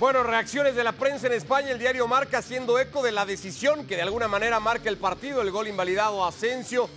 Bueno, 0.00 0.22
reacciones 0.22 0.74
de 0.74 0.82
la 0.82 0.92
prensa 0.92 1.26
en 1.26 1.34
España. 1.34 1.72
El 1.72 1.78
diario 1.78 2.08
Marca 2.08 2.38
haciendo 2.38 2.78
eco 2.78 3.02
de 3.02 3.12
la 3.12 3.26
decisión 3.26 3.86
que 3.86 3.96
de 3.96 4.02
alguna 4.02 4.28
manera 4.28 4.58
marca 4.58 4.88
el 4.88 4.96
partido. 4.96 5.42
El 5.42 5.50
gol 5.50 5.68
invalidado 5.68 6.24
a 6.24 6.28
Asensio. 6.28 6.88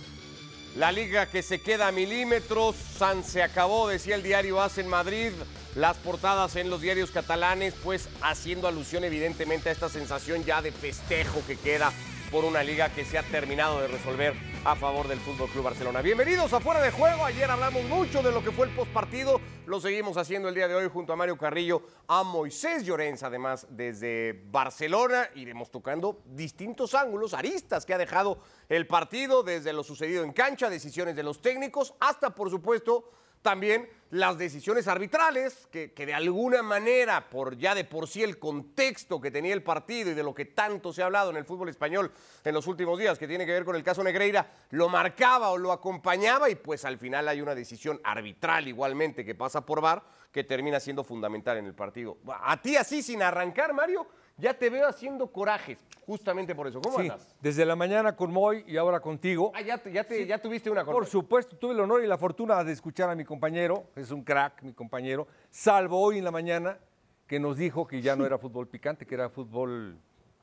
La 0.74 0.90
liga 0.90 1.26
que 1.26 1.42
se 1.42 1.60
queda 1.60 1.88
a 1.88 1.92
milímetros. 1.92 2.74
San 2.96 3.22
se 3.22 3.42
acabó, 3.42 3.88
decía 3.88 4.14
el 4.14 4.22
diario 4.22 4.58
AS 4.58 4.78
en 4.78 4.88
Madrid. 4.88 5.32
Las 5.74 5.98
portadas 5.98 6.56
en 6.56 6.70
los 6.70 6.80
diarios 6.80 7.10
catalanes, 7.10 7.74
pues 7.84 8.08
haciendo 8.22 8.68
alusión 8.68 9.04
evidentemente 9.04 9.68
a 9.68 9.72
esta 9.72 9.90
sensación 9.90 10.42
ya 10.42 10.62
de 10.62 10.72
festejo 10.72 11.42
que 11.46 11.56
queda 11.56 11.92
por 12.34 12.44
una 12.44 12.64
liga 12.64 12.88
que 12.92 13.04
se 13.04 13.16
ha 13.16 13.22
terminado 13.22 13.80
de 13.80 13.86
resolver 13.86 14.34
a 14.64 14.74
favor 14.74 15.06
del 15.06 15.20
Fútbol 15.20 15.48
Club 15.50 15.66
Barcelona. 15.66 16.02
Bienvenidos 16.02 16.52
a 16.52 16.58
Fuera 16.58 16.82
de 16.82 16.90
Juego. 16.90 17.24
Ayer 17.24 17.48
hablamos 17.48 17.84
mucho 17.84 18.24
de 18.24 18.32
lo 18.32 18.42
que 18.42 18.50
fue 18.50 18.66
el 18.66 18.74
postpartido. 18.74 19.40
Lo 19.66 19.80
seguimos 19.80 20.16
haciendo 20.16 20.48
el 20.48 20.54
día 20.56 20.66
de 20.66 20.74
hoy 20.74 20.90
junto 20.92 21.12
a 21.12 21.16
Mario 21.16 21.38
Carrillo, 21.38 21.82
a 22.08 22.24
Moisés 22.24 22.84
Llorens, 22.84 23.22
además 23.22 23.68
desde 23.70 24.42
Barcelona. 24.46 25.30
Iremos 25.36 25.70
tocando 25.70 26.22
distintos 26.26 26.96
ángulos, 26.96 27.34
aristas 27.34 27.86
que 27.86 27.94
ha 27.94 27.98
dejado 27.98 28.40
el 28.68 28.88
partido, 28.88 29.44
desde 29.44 29.72
lo 29.72 29.84
sucedido 29.84 30.24
en 30.24 30.32
cancha, 30.32 30.68
decisiones 30.68 31.14
de 31.14 31.22
los 31.22 31.40
técnicos, 31.40 31.94
hasta 32.00 32.34
por 32.34 32.50
supuesto 32.50 33.12
también 33.44 33.88
las 34.10 34.38
decisiones 34.38 34.88
arbitrales, 34.88 35.68
que, 35.70 35.92
que, 35.92 36.06
de 36.06 36.14
alguna 36.14 36.62
manera, 36.62 37.28
por 37.28 37.56
ya 37.58 37.74
de 37.74 37.84
por 37.84 38.08
sí 38.08 38.22
el 38.22 38.38
contexto 38.38 39.20
que 39.20 39.30
tenía 39.30 39.52
el 39.52 39.62
partido 39.62 40.10
y 40.10 40.14
de 40.14 40.22
lo 40.22 40.34
que 40.34 40.46
tanto 40.46 40.92
se 40.92 41.02
ha 41.02 41.06
hablado 41.06 41.30
en 41.30 41.36
el 41.36 41.44
fútbol 41.44 41.68
español 41.68 42.10
en 42.42 42.54
los 42.54 42.66
últimos 42.66 42.98
días, 42.98 43.18
que 43.18 43.28
tiene 43.28 43.44
que 43.44 43.52
ver 43.52 43.64
con 43.64 43.76
el 43.76 43.82
caso 43.82 44.02
Negreira, 44.02 44.50
lo 44.70 44.88
marcaba 44.88 45.50
o 45.50 45.58
lo 45.58 45.72
acompañaba 45.72 46.48
y 46.48 46.54
pues 46.54 46.84
al 46.84 46.96
final 46.96 47.28
hay 47.28 47.40
una 47.40 47.54
decisión 47.54 48.00
arbitral 48.02 48.66
igualmente 48.66 49.24
que 49.24 49.34
pasa 49.34 49.66
por 49.66 49.80
VAR 49.80 50.02
que 50.32 50.42
termina 50.42 50.80
siendo 50.80 51.04
fundamental 51.04 51.58
en 51.58 51.66
el 51.66 51.74
partido. 51.74 52.16
A 52.26 52.60
ti 52.62 52.76
así, 52.76 53.02
sin 53.02 53.22
arrancar, 53.22 53.72
Mario, 53.74 54.06
ya 54.36 54.54
te 54.54 54.68
veo 54.70 54.88
haciendo 54.88 55.28
corajes, 55.28 55.78
justamente 56.06 56.54
por 56.54 56.66
eso. 56.66 56.80
¿Cómo 56.80 56.98
sí, 56.98 57.02
andas? 57.02 57.34
Desde 57.40 57.64
la 57.64 57.76
mañana 57.76 58.16
con 58.16 58.32
Moy 58.32 58.64
y 58.66 58.76
ahora 58.76 59.00
contigo. 59.00 59.52
Ah, 59.54 59.60
ya, 59.60 59.78
te, 59.78 59.92
ya, 59.92 60.04
te, 60.04 60.18
sí. 60.18 60.26
ya 60.26 60.40
tuviste 60.40 60.70
una 60.70 60.84
Por 60.84 61.06
supuesto, 61.06 61.56
tuve 61.56 61.72
el 61.72 61.80
honor 61.80 62.02
y 62.02 62.06
la 62.06 62.18
fortuna 62.18 62.62
de 62.64 62.72
escuchar 62.72 63.10
a 63.10 63.14
mi 63.14 63.24
compañero, 63.24 63.84
es 63.96 64.10
un 64.10 64.24
crack 64.24 64.62
mi 64.62 64.72
compañero, 64.72 65.28
salvo 65.50 66.00
hoy 66.00 66.18
en 66.18 66.24
la 66.24 66.30
mañana 66.30 66.78
que 67.26 67.38
nos 67.38 67.56
dijo 67.56 67.86
que 67.86 68.02
ya 68.02 68.16
no 68.16 68.26
era 68.26 68.38
fútbol 68.38 68.68
picante, 68.68 69.06
que 69.06 69.14
era 69.14 69.30
fútbol 69.30 69.96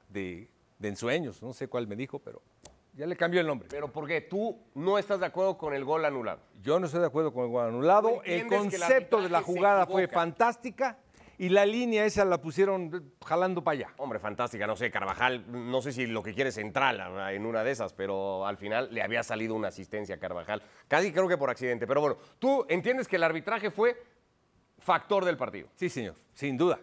de, 0.10 0.50
de 0.80 0.88
ensueños, 0.88 1.42
no 1.44 1.54
sé 1.54 1.68
cuál 1.68 1.88
me 1.88 1.96
dijo, 1.96 2.20
pero 2.20 2.42
ya 2.94 3.06
le 3.06 3.16
cambió 3.16 3.40
el 3.40 3.48
nombre. 3.48 3.68
¿Pero 3.70 3.92
por 3.92 4.08
qué? 4.08 4.22
¿Tú 4.22 4.58
no 4.76 4.98
estás 4.98 5.20
de 5.20 5.26
acuerdo 5.26 5.58
con 5.58 5.74
el 5.74 5.86
gol 5.86 6.04
anulado? 6.04 6.42
Yo 6.62 6.80
no 6.80 6.88
estoy 6.88 7.02
de 7.02 7.08
acuerdo 7.08 7.34
con 7.34 7.46
el 7.46 7.50
gol 7.50 7.68
anulado. 7.68 8.22
El 8.26 8.48
concepto 8.48 9.22
de 9.22 9.30
la 9.30 9.42
jugada 9.42 9.86
fue 9.86 10.08
fantástica 10.08 10.98
y 11.42 11.50
la 11.50 11.66
línea 11.66 12.06
esa 12.06 12.24
la 12.24 12.40
pusieron 12.40 13.16
jalando 13.26 13.64
para 13.64 13.74
allá. 13.74 13.94
Hombre, 13.98 14.20
fantástica, 14.20 14.68
no 14.68 14.76
sé, 14.76 14.92
Carvajal, 14.92 15.44
no 15.48 15.82
sé 15.82 15.92
si 15.92 16.06
lo 16.06 16.22
que 16.22 16.36
quiere 16.36 16.52
es 16.52 16.58
entrar 16.60 17.34
en 17.34 17.48
una 17.48 17.64
de 17.64 17.72
esas, 17.72 17.94
pero 17.94 18.46
al 18.46 18.58
final 18.58 18.90
le 18.92 19.02
había 19.02 19.24
salido 19.24 19.56
una 19.56 19.70
asistencia 19.70 20.14
a 20.14 20.20
Carvajal, 20.20 20.62
casi 20.88 21.12
creo 21.12 21.28
que 21.28 21.40
por 21.40 21.50
accidente. 21.50 21.88
Pero 21.88 22.00
bueno, 22.00 22.18
tú 22.38 22.64
entiendes 22.70 23.08
que 23.08 23.16
el 23.16 23.24
arbitraje 23.24 23.72
fue 23.72 24.04
factor 24.78 25.26
del 25.26 25.36
partido. 25.36 25.68
Sí, 25.78 25.90
señor, 25.90 26.14
sin 26.36 26.58
duda. 26.58 26.80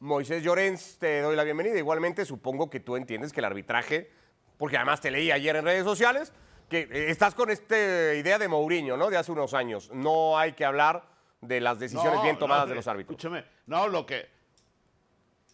Moisés 0.00 0.42
Llorens, 0.42 0.96
te 0.98 1.20
doy 1.20 1.36
la 1.36 1.44
bienvenida. 1.44 1.76
Igualmente, 1.76 2.24
supongo 2.24 2.70
que 2.70 2.80
tú 2.80 2.96
entiendes 2.96 3.30
que 3.34 3.40
el 3.40 3.44
arbitraje, 3.44 4.10
porque 4.56 4.78
además 4.78 5.02
te 5.02 5.10
leí 5.10 5.30
ayer 5.30 5.54
en 5.54 5.66
redes 5.66 5.84
sociales, 5.84 6.32
que 6.70 6.88
estás 7.10 7.34
con 7.34 7.50
esta 7.50 7.76
idea 8.14 8.38
de 8.38 8.48
Mourinho, 8.48 8.96
¿no? 8.96 9.10
De 9.10 9.18
hace 9.18 9.32
unos 9.32 9.52
años. 9.52 9.90
No 9.92 10.38
hay 10.38 10.54
que 10.54 10.64
hablar 10.64 11.17
de 11.40 11.60
las 11.60 11.78
decisiones 11.78 12.14
no, 12.14 12.22
bien 12.22 12.38
tomadas 12.38 12.64
no, 12.64 12.70
de 12.70 12.74
los 12.76 12.86
árbitros. 12.86 13.16
Escúchame, 13.16 13.44
no, 13.66 13.88
lo 13.88 14.06
que. 14.06 14.28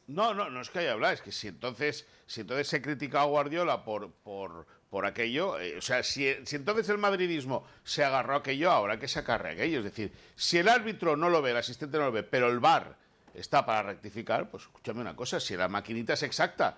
No, 0.06 0.34
no, 0.34 0.50
no 0.50 0.60
es 0.60 0.68
que 0.68 0.80
haya 0.80 0.92
hablar, 0.92 1.14
es 1.14 1.22
que 1.22 1.32
si 1.32 1.48
entonces, 1.48 2.06
si 2.26 2.42
entonces 2.42 2.68
se 2.68 2.82
critica 2.82 3.22
a 3.22 3.24
Guardiola 3.24 3.84
por, 3.84 4.10
por, 4.10 4.66
por 4.90 5.06
aquello, 5.06 5.58
eh, 5.58 5.78
o 5.78 5.80
sea, 5.80 6.02
si, 6.02 6.30
si, 6.44 6.56
entonces 6.56 6.88
el 6.90 6.98
madridismo 6.98 7.64
se 7.84 8.04
agarró 8.04 8.34
a 8.34 8.38
aquello, 8.38 8.70
ahora 8.70 8.98
que 8.98 9.08
se 9.08 9.20
agarre 9.20 9.50
a 9.50 9.52
aquello. 9.52 9.78
Es 9.78 9.84
decir, 9.84 10.12
si 10.36 10.58
el 10.58 10.68
árbitro 10.68 11.16
no 11.16 11.30
lo 11.30 11.40
ve, 11.40 11.52
el 11.52 11.56
asistente 11.56 11.96
no 11.96 12.04
lo 12.04 12.12
ve, 12.12 12.22
pero 12.22 12.48
el 12.48 12.60
VAR 12.60 12.96
está 13.32 13.64
para 13.64 13.82
rectificar, 13.82 14.50
pues 14.50 14.64
escúchame 14.64 15.00
una 15.00 15.16
cosa, 15.16 15.40
si 15.40 15.56
la 15.56 15.68
maquinita 15.68 16.12
es 16.12 16.22
exacta, 16.22 16.76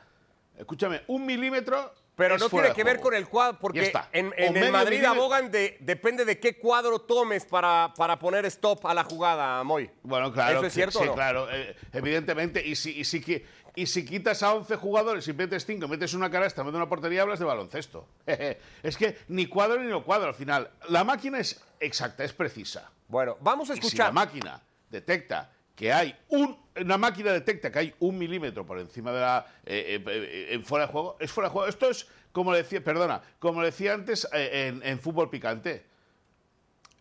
escúchame, 0.57 1.03
un 1.09 1.27
milímetro 1.27 1.93
pero 2.17 2.37
es 2.37 2.41
no 2.41 2.49
tiene 2.49 2.73
que 2.73 2.83
ver 2.83 2.99
con 2.99 3.15
el 3.15 3.29
cuadro, 3.29 3.59
porque 3.61 3.93
en, 4.13 4.33
en 4.37 4.57
el 4.57 4.73
Madrid 4.73 5.05
abogan 5.05 5.51
de, 5.51 5.77
depende 5.81 6.25
de 6.25 6.41
qué 6.41 6.57
cuadro 6.57 6.99
tomes 6.99 7.45
para, 7.45 7.93
para 7.95 8.19
poner 8.19 8.47
stop 8.47 8.87
a 8.87 8.95
la 8.95 9.05
jugada, 9.05 9.63
Moy. 9.63 9.91
Bueno, 10.03 10.33
claro. 10.33 10.59
¿Eso 10.59 10.67
es 10.67 10.73
cierto 10.73 10.99
sí, 10.99 11.05
o 11.05 11.09
no? 11.09 11.15
claro, 11.15 11.47
eh, 11.53 11.77
evidentemente. 11.93 12.67
Y 12.67 12.75
si, 12.75 12.99
y, 12.99 13.05
si, 13.05 13.45
y 13.75 13.87
si 13.87 14.05
quitas 14.07 14.43
a 14.43 14.55
11 14.55 14.77
jugadores 14.77 15.29
y 15.29 15.35
metes 15.35 15.67
5, 15.67 15.87
metes 15.89 16.15
una 16.15 16.31
canasta, 16.31 16.65
metes 16.65 16.77
una 16.77 16.89
portería, 16.89 17.21
hablas 17.21 17.39
de 17.39 17.45
baloncesto. 17.45 18.09
es 18.83 18.97
que 18.97 19.19
ni 19.29 19.47
cuadro 19.47 19.79
ni 19.79 19.91
no 19.91 20.03
cuadro 20.03 20.29
al 20.29 20.35
final. 20.35 20.71
La 20.89 21.05
máquina 21.05 21.39
es 21.39 21.63
exacta, 21.79 22.25
es 22.25 22.33
precisa. 22.33 22.91
Bueno, 23.09 23.37
vamos 23.41 23.69
a 23.69 23.75
escuchar. 23.75 23.89
Y 23.89 23.91
si 23.91 23.99
la 23.99 24.13
máquina 24.13 24.63
detecta 24.89 25.53
que 25.77 25.93
hay 25.93 26.17
un, 26.31 26.59
una 26.81 26.99
máquina 26.99 27.33
detecta 27.33 27.71
que 27.71 27.79
hay 27.79 27.95
un 28.01 28.19
milímetro 28.19 28.65
por 28.67 28.81
encima 28.81 29.13
de 29.13 29.21
la 29.21 29.47
eh, 29.65 30.03
eh, 30.05 30.49
en 30.51 30.65
fuera 30.65 30.87
de 30.87 30.93
juego, 30.93 31.17
es 31.21 31.31
fuera 31.31 31.49
de 31.49 31.53
juego. 31.53 31.69
Esto 31.69 31.91
es 31.91 32.09
como 32.33 32.51
le 32.51 32.59
decía, 32.59 32.83
perdona, 32.83 33.23
como 33.39 33.61
le 33.61 33.67
decía 33.67 33.93
antes 33.93 34.27
eh, 34.33 34.69
en, 34.69 34.83
en, 34.83 34.99
fútbol 34.99 35.31
picante. 35.31 35.85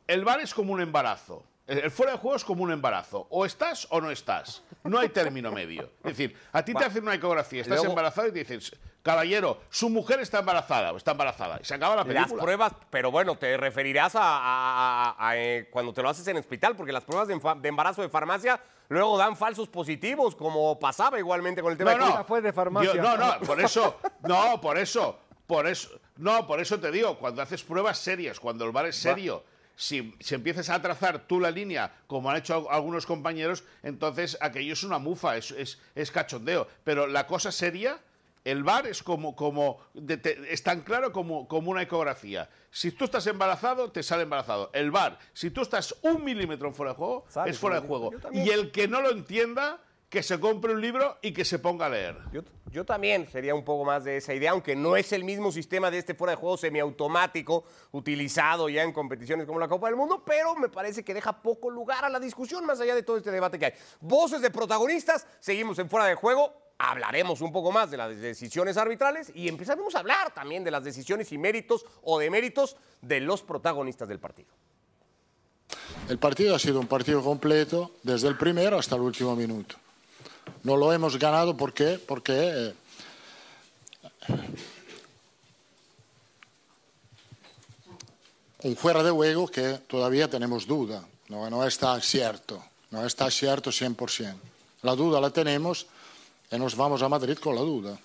El 0.08 0.24
bar 0.24 0.42
es 0.42 0.54
como 0.54 0.74
un 0.74 0.82
embarazo. 0.82 1.46
El, 1.66 1.80
el, 1.80 1.92
fuera 1.92 2.12
de 2.12 2.18
juego 2.20 2.36
es 2.36 2.44
como 2.44 2.64
un 2.64 2.72
embarazo. 2.72 3.28
O 3.32 3.46
estás 3.46 3.88
o 3.90 4.00
no 4.00 4.12
estás. 4.12 4.62
No 4.84 5.00
hay 5.00 5.10
término 5.10 5.52
medio. 5.52 5.92
Es 6.04 6.18
decir, 6.18 6.38
a 6.52 6.64
ti 6.64 6.74
te 6.74 6.86
hacen 6.86 7.04
una 7.04 7.16
ecografía, 7.16 7.62
estás 7.62 7.78
Luego, 7.78 7.92
embarazado 7.92 8.28
y 8.28 8.32
te 8.32 8.40
dicen, 8.40 8.60
caballero, 9.06 9.60
su 9.70 9.90
mujer 9.90 10.20
está 10.20 10.40
embarazada 10.40 10.92
o 10.92 10.98
está 10.98 11.12
embarazada. 11.12 11.60
Y 11.62 11.64
se 11.64 11.76
acaba 11.76 11.96
la 11.96 12.04
película. 12.04 12.36
Las 12.36 12.44
pruebas, 12.44 12.74
pero 12.90 13.12
bueno, 13.12 13.38
te 13.38 13.56
referirás 13.56 14.16
a, 14.16 14.22
a, 14.24 15.10
a, 15.12 15.30
a 15.30 15.38
eh, 15.38 15.70
cuando 15.70 15.94
te 15.94 16.02
lo 16.02 16.10
haces 16.10 16.28
en 16.28 16.38
hospital, 16.38 16.76
porque 16.76 16.92
las 16.92 17.04
pruebas 17.04 17.28
de, 17.28 17.40
de, 17.62 17.70
embarazo 17.70 18.02
de 18.02 18.10
farmacia 18.10 18.60
luego 18.90 19.16
dan 19.18 19.38
falsos 19.38 19.70
positivos, 19.70 20.36
como 20.36 20.80
pasaba 20.80 21.20
igualmente 21.20 21.62
con 21.62 21.72
el 21.72 21.78
tema 21.78 21.94
no, 21.94 22.06
de 22.06 22.14
no, 22.16 22.26
fue 22.26 22.42
de 22.42 22.52
farmacia. 22.52 22.96
Yo, 22.96 23.02
no, 23.02 23.16
no, 23.16 23.40
por 23.42 23.62
eso, 23.62 24.00
no, 24.24 24.60
por 24.60 24.78
eso, 24.80 25.20
por 25.46 25.68
eso, 25.68 26.00
no, 26.18 26.48
por 26.48 26.60
eso 26.60 26.80
te 26.80 26.90
digo, 26.90 27.20
cuando 27.20 27.44
haces 27.44 27.64
pruebas 27.64 28.00
serias, 28.00 28.40
cuando 28.40 28.66
el 28.66 28.72
bar 28.72 28.88
es 28.88 28.96
serio. 28.96 29.44
Va 29.46 29.56
si, 29.76 30.16
si, 30.22 30.36
empiezas 30.36 30.70
a 30.70 30.82
trazar 30.82 31.28
tú 31.28 31.40
la 31.40 31.52
línea, 31.52 31.92
como 32.08 32.30
han 32.30 32.38
hecho 32.38 32.72
algunos 32.72 33.06
compañeros, 33.06 33.66
entonces 33.84 34.38
aquello 34.40 34.74
es 34.74 34.84
una 34.84 35.00
mufa, 35.00 35.36
es, 35.36 35.52
es, 35.52 35.80
es 35.94 36.12
cachondeo. 36.12 36.68
Pero 36.84 37.08
la 37.08 37.28
cosa 37.28 37.52
seria, 37.52 38.00
el 38.46 38.64
bar 38.64 38.86
es 38.86 39.04
como, 39.04 39.36
como 39.36 39.80
de, 39.94 40.18
te, 40.18 40.54
es 40.54 40.64
tan 40.64 40.82
claro 40.82 41.12
como, 41.12 41.48
como, 41.48 41.72
una 41.72 41.82
ecografía. 41.82 42.48
Si 42.70 42.92
tú 42.92 43.06
estás 43.06 43.26
embarazado, 43.28 43.92
te 43.92 44.04
sale 44.04 44.24
embarazado. 44.24 44.70
El 44.72 44.92
bar, 44.92 45.18
si 45.34 45.50
tú 45.50 45.62
estás 45.62 45.96
un 46.04 46.24
milímetro 46.24 46.72
fuera 46.72 46.92
de 46.92 46.98
juego, 46.98 47.26
¿Sabes? 47.28 47.56
es 47.56 47.60
fuera 47.60 47.82
de 47.82 47.88
juego. 47.88 48.12
Y 48.32 48.52
el 48.52 48.72
que 48.72 48.88
no 48.88 49.02
lo 49.02 49.10
entienda, 49.10 49.82
que 50.10 50.22
se 50.22 50.40
compre 50.40 50.74
un 50.74 50.80
libro 50.80 51.18
y 51.24 51.34
que 51.34 51.44
se 51.44 51.58
ponga 51.58 51.88
a 51.88 51.90
leer. 51.90 52.18
Yo, 52.32 52.42
yo, 52.72 52.86
también 52.86 53.28
sería 53.28 53.56
un 53.56 53.66
poco 53.66 53.84
más 53.84 54.04
de 54.04 54.18
esa 54.18 54.36
idea, 54.36 54.52
aunque 54.52 54.76
no 54.76 54.96
es 54.96 55.12
el 55.12 55.24
mismo 55.24 55.52
sistema 55.52 55.90
de 55.90 55.98
este 55.98 56.14
fuera 56.14 56.32
de 56.32 56.38
juego 56.38 56.56
semiautomático 56.56 57.64
utilizado 57.92 58.70
ya 58.70 58.84
en 58.84 58.94
competiciones 58.94 59.48
como 59.48 59.60
la 59.60 59.68
Copa 59.68 59.88
del 59.88 59.96
Mundo, 59.96 60.24
pero 60.24 60.56
me 60.56 60.70
parece 60.70 61.04
que 61.04 61.16
deja 61.16 61.42
poco 61.42 61.72
lugar 61.72 62.06
a 62.06 62.10
la 62.10 62.20
discusión 62.20 62.64
más 62.66 62.80
allá 62.80 62.94
de 62.94 63.02
todo 63.02 63.18
este 63.18 63.32
debate 63.32 63.58
que 63.58 63.66
hay. 63.66 63.74
Voces 64.00 64.42
de 64.42 64.52
protagonistas, 64.52 65.26
seguimos 65.40 65.80
en 65.80 65.90
fuera 65.90 66.06
de 66.06 66.14
juego. 66.14 66.65
Hablaremos 66.78 67.40
un 67.42 67.54
poco 67.54 67.72
más 67.72 67.90
de 67.90 67.98
las 67.98 68.18
decisiones 68.20 68.76
arbitrales 68.76 69.32
y 69.34 69.48
empezaremos 69.48 69.96
a 69.96 70.00
hablar 70.00 70.34
también 70.34 70.64
de 70.64 70.72
las 70.72 70.84
decisiones 70.84 71.32
y 71.32 71.38
méritos 71.38 71.86
o 72.04 72.20
deméritos 72.20 72.76
de 73.02 73.22
los 73.22 73.42
protagonistas 73.42 74.10
del 74.10 74.20
partido. 74.20 74.50
El 76.10 76.20
partido 76.20 76.54
ha 76.56 76.60
sido 76.60 76.80
un 76.80 76.88
partido 76.88 77.24
completo 77.24 77.92
desde 78.04 78.28
el 78.28 78.38
primero 78.38 78.78
hasta 78.78 78.96
el 78.96 79.02
último 79.02 79.36
minuto. 79.36 79.76
No 80.64 80.76
lo 80.78 80.92
hemos 80.92 81.18
ganado 81.18 81.56
¿por 81.56 81.74
qué? 81.74 82.00
porque 82.06 82.34
eh, 82.34 82.74
un 88.64 88.76
fuera 88.76 89.02
de 89.02 89.12
juego 89.12 89.48
que 89.48 89.80
todavía 89.88 90.30
tenemos 90.30 90.68
duda, 90.68 91.06
no, 91.30 91.66
está 91.66 92.00
cierto, 92.02 92.64
no 92.92 93.06
está 93.06 93.32
cierto 93.32 93.72
100%. 93.72 94.36
La 94.82 94.96
duda 94.96 95.22
la 95.22 95.32
tenemos 95.32 95.88
y 96.52 96.58
nos 96.58 96.76
vamos 96.76 97.02
a 97.02 97.10
Madrid 97.10 97.38
con 97.38 97.56
la 97.56 97.62
duda. 97.62 97.98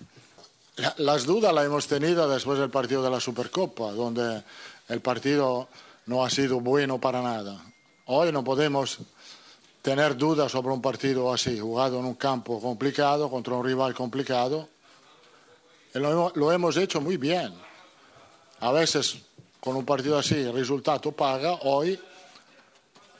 Las 0.97 1.25
dudas 1.25 1.53
las 1.53 1.65
hemos 1.65 1.87
tenido 1.87 2.27
después 2.29 2.57
del 2.57 2.69
partido 2.69 3.03
de 3.03 3.09
la 3.09 3.19
Supercopa, 3.19 3.91
donde 3.91 4.43
el 4.87 5.01
partido 5.01 5.67
no 6.05 6.23
ha 6.23 6.29
sido 6.29 6.59
bueno 6.59 6.99
para 6.99 7.21
nada. 7.21 7.61
Hoy 8.05 8.31
no 8.31 8.43
podemos 8.43 8.99
tener 9.81 10.17
dudas 10.17 10.51
sobre 10.51 10.73
un 10.73 10.81
partido 10.81 11.31
así, 11.31 11.59
jugado 11.59 11.99
en 11.99 12.05
un 12.05 12.15
campo 12.15 12.59
complicado, 12.59 13.29
contra 13.29 13.55
un 13.55 13.65
rival 13.65 13.93
complicado. 13.93 14.69
Lo, 15.93 16.31
lo, 16.35 16.51
hemos 16.51 16.77
hecho 16.77 17.01
muy 17.01 17.17
bien. 17.17 17.53
A 18.59 18.71
veces 18.71 19.17
con 19.59 19.75
un 19.75 19.85
partido 19.85 20.17
así 20.17 20.35
el 20.35 20.53
resultado 20.53 21.11
paga, 21.11 21.53
hoy 21.63 21.99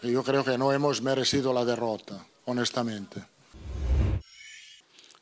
yo 0.03 0.23
creo 0.23 0.43
que 0.43 0.57
no 0.57 0.71
hemos 0.71 1.01
merecido 1.01 1.53
la 1.53 1.65
derrota, 1.65 2.25
honestamente. 2.45 3.30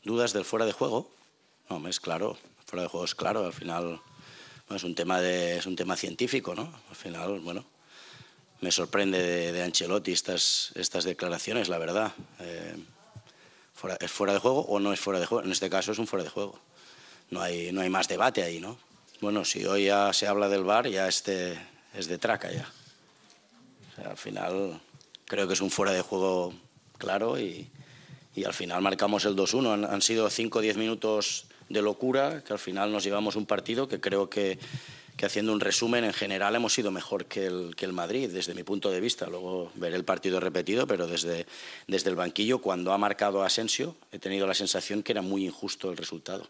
¿Dudas 0.10 0.34
del 0.34 0.44
fuera 0.44 0.66
de 0.66 0.72
juego? 0.72 1.08
No, 1.70 1.88
es 1.88 2.00
claro. 2.00 2.36
Fuera 2.66 2.82
de 2.82 2.90
juego 2.90 3.06
es 3.06 3.14
claro. 3.14 3.46
Al 3.46 3.54
final 3.54 4.02
es, 4.72 4.84
un 4.84 4.96
tema 4.96 5.22
de, 5.22 5.58
es 5.58 5.68
un 5.68 5.76
tema 5.76 5.96
científico, 5.96 6.56
¿no? 6.56 6.74
Al 6.90 6.96
final, 6.96 7.40
bueno, 7.42 7.64
me 8.60 8.72
sorprende 8.72 9.52
de, 9.52 9.62
Ancelotti 9.62 10.12
estas, 10.12 10.72
estas 10.74 11.04
declaraciones, 11.04 11.70
la 11.70 11.78
verdad. 11.78 12.12
Eh, 12.40 12.76
¿Es 14.00 14.12
fuera 14.12 14.34
de 14.34 14.40
juego 14.40 14.62
o 14.62 14.80
no 14.80 14.94
es 14.94 15.00
fuera 15.00 15.20
de 15.20 15.28
juego? 15.28 15.46
En 15.46 15.52
este 15.52 15.70
caso 15.70 15.92
es 15.92 16.00
un 16.00 16.08
fuera 16.08 16.24
de 16.24 16.32
juego. 16.32 16.60
No 17.30 17.44
hay, 17.44 17.72
no 17.72 17.82
hay 17.82 17.90
más 17.92 18.08
debate 18.08 18.42
ahí, 18.42 18.60
¿no? 18.60 18.80
Bueno, 19.22 19.46
si 19.46 19.64
hoy 19.68 19.86
ya 19.86 20.12
se 20.12 20.26
habla 20.26 20.50
del 20.50 20.64
VAR, 20.64 20.88
ya 20.88 21.08
este 21.08 21.56
es 21.94 22.08
de 22.08 22.18
traca 22.18 22.52
ya. 22.52 22.68
al 24.10 24.18
final 24.18 24.82
creo 25.26 25.48
que 25.48 25.54
es 25.54 25.62
un 25.62 25.70
fuera 25.70 25.92
de 25.92 26.02
juego 26.02 26.52
claro 26.98 27.40
y, 27.40 27.70
y 28.36 28.44
al 28.44 28.54
final 28.54 28.82
marcamos 28.82 29.26
el 29.26 29.36
2-1. 29.36 29.90
Han, 29.90 30.02
sido 30.02 30.30
5 30.30 30.60
o 30.60 30.62
10 30.62 30.78
minutos 30.78 31.46
de 31.68 31.82
locura 31.82 32.44
que 32.44 32.54
al 32.54 32.60
final 32.60 32.92
nos 32.92 33.04
llevamos 33.04 33.36
un 33.36 33.46
partido 33.46 33.88
que 33.88 34.00
creo 34.00 34.30
que, 34.30 34.60
que 35.18 35.26
haciendo 35.26 35.52
un 35.52 35.60
resumen 35.60 36.04
en 36.04 36.14
general 36.14 36.56
hemos 36.56 36.74
sido 36.74 36.92
mejor 36.92 37.26
que 37.26 37.46
el, 37.46 37.76
que 37.76 37.86
el 37.86 37.94
Madrid 37.94 38.30
desde 38.30 38.54
mi 38.54 38.64
punto 38.64 38.90
de 38.92 39.00
vista. 39.00 39.28
Luego 39.28 39.72
veré 39.76 39.96
el 39.96 40.06
partido 40.06 40.40
repetido, 40.40 40.88
pero 40.88 41.08
desde, 41.08 41.46
desde 41.88 42.10
el 42.10 42.16
banquillo 42.16 42.60
cuando 42.60 42.94
ha 42.94 42.98
marcado 42.98 43.44
Asensio 43.44 43.96
he 44.12 44.20
tenido 44.20 44.48
la 44.48 44.54
sensación 44.54 45.04
que 45.04 45.12
era 45.12 45.22
muy 45.22 45.46
injusto 45.46 45.92
el 45.92 45.98
resultado. 45.98 46.48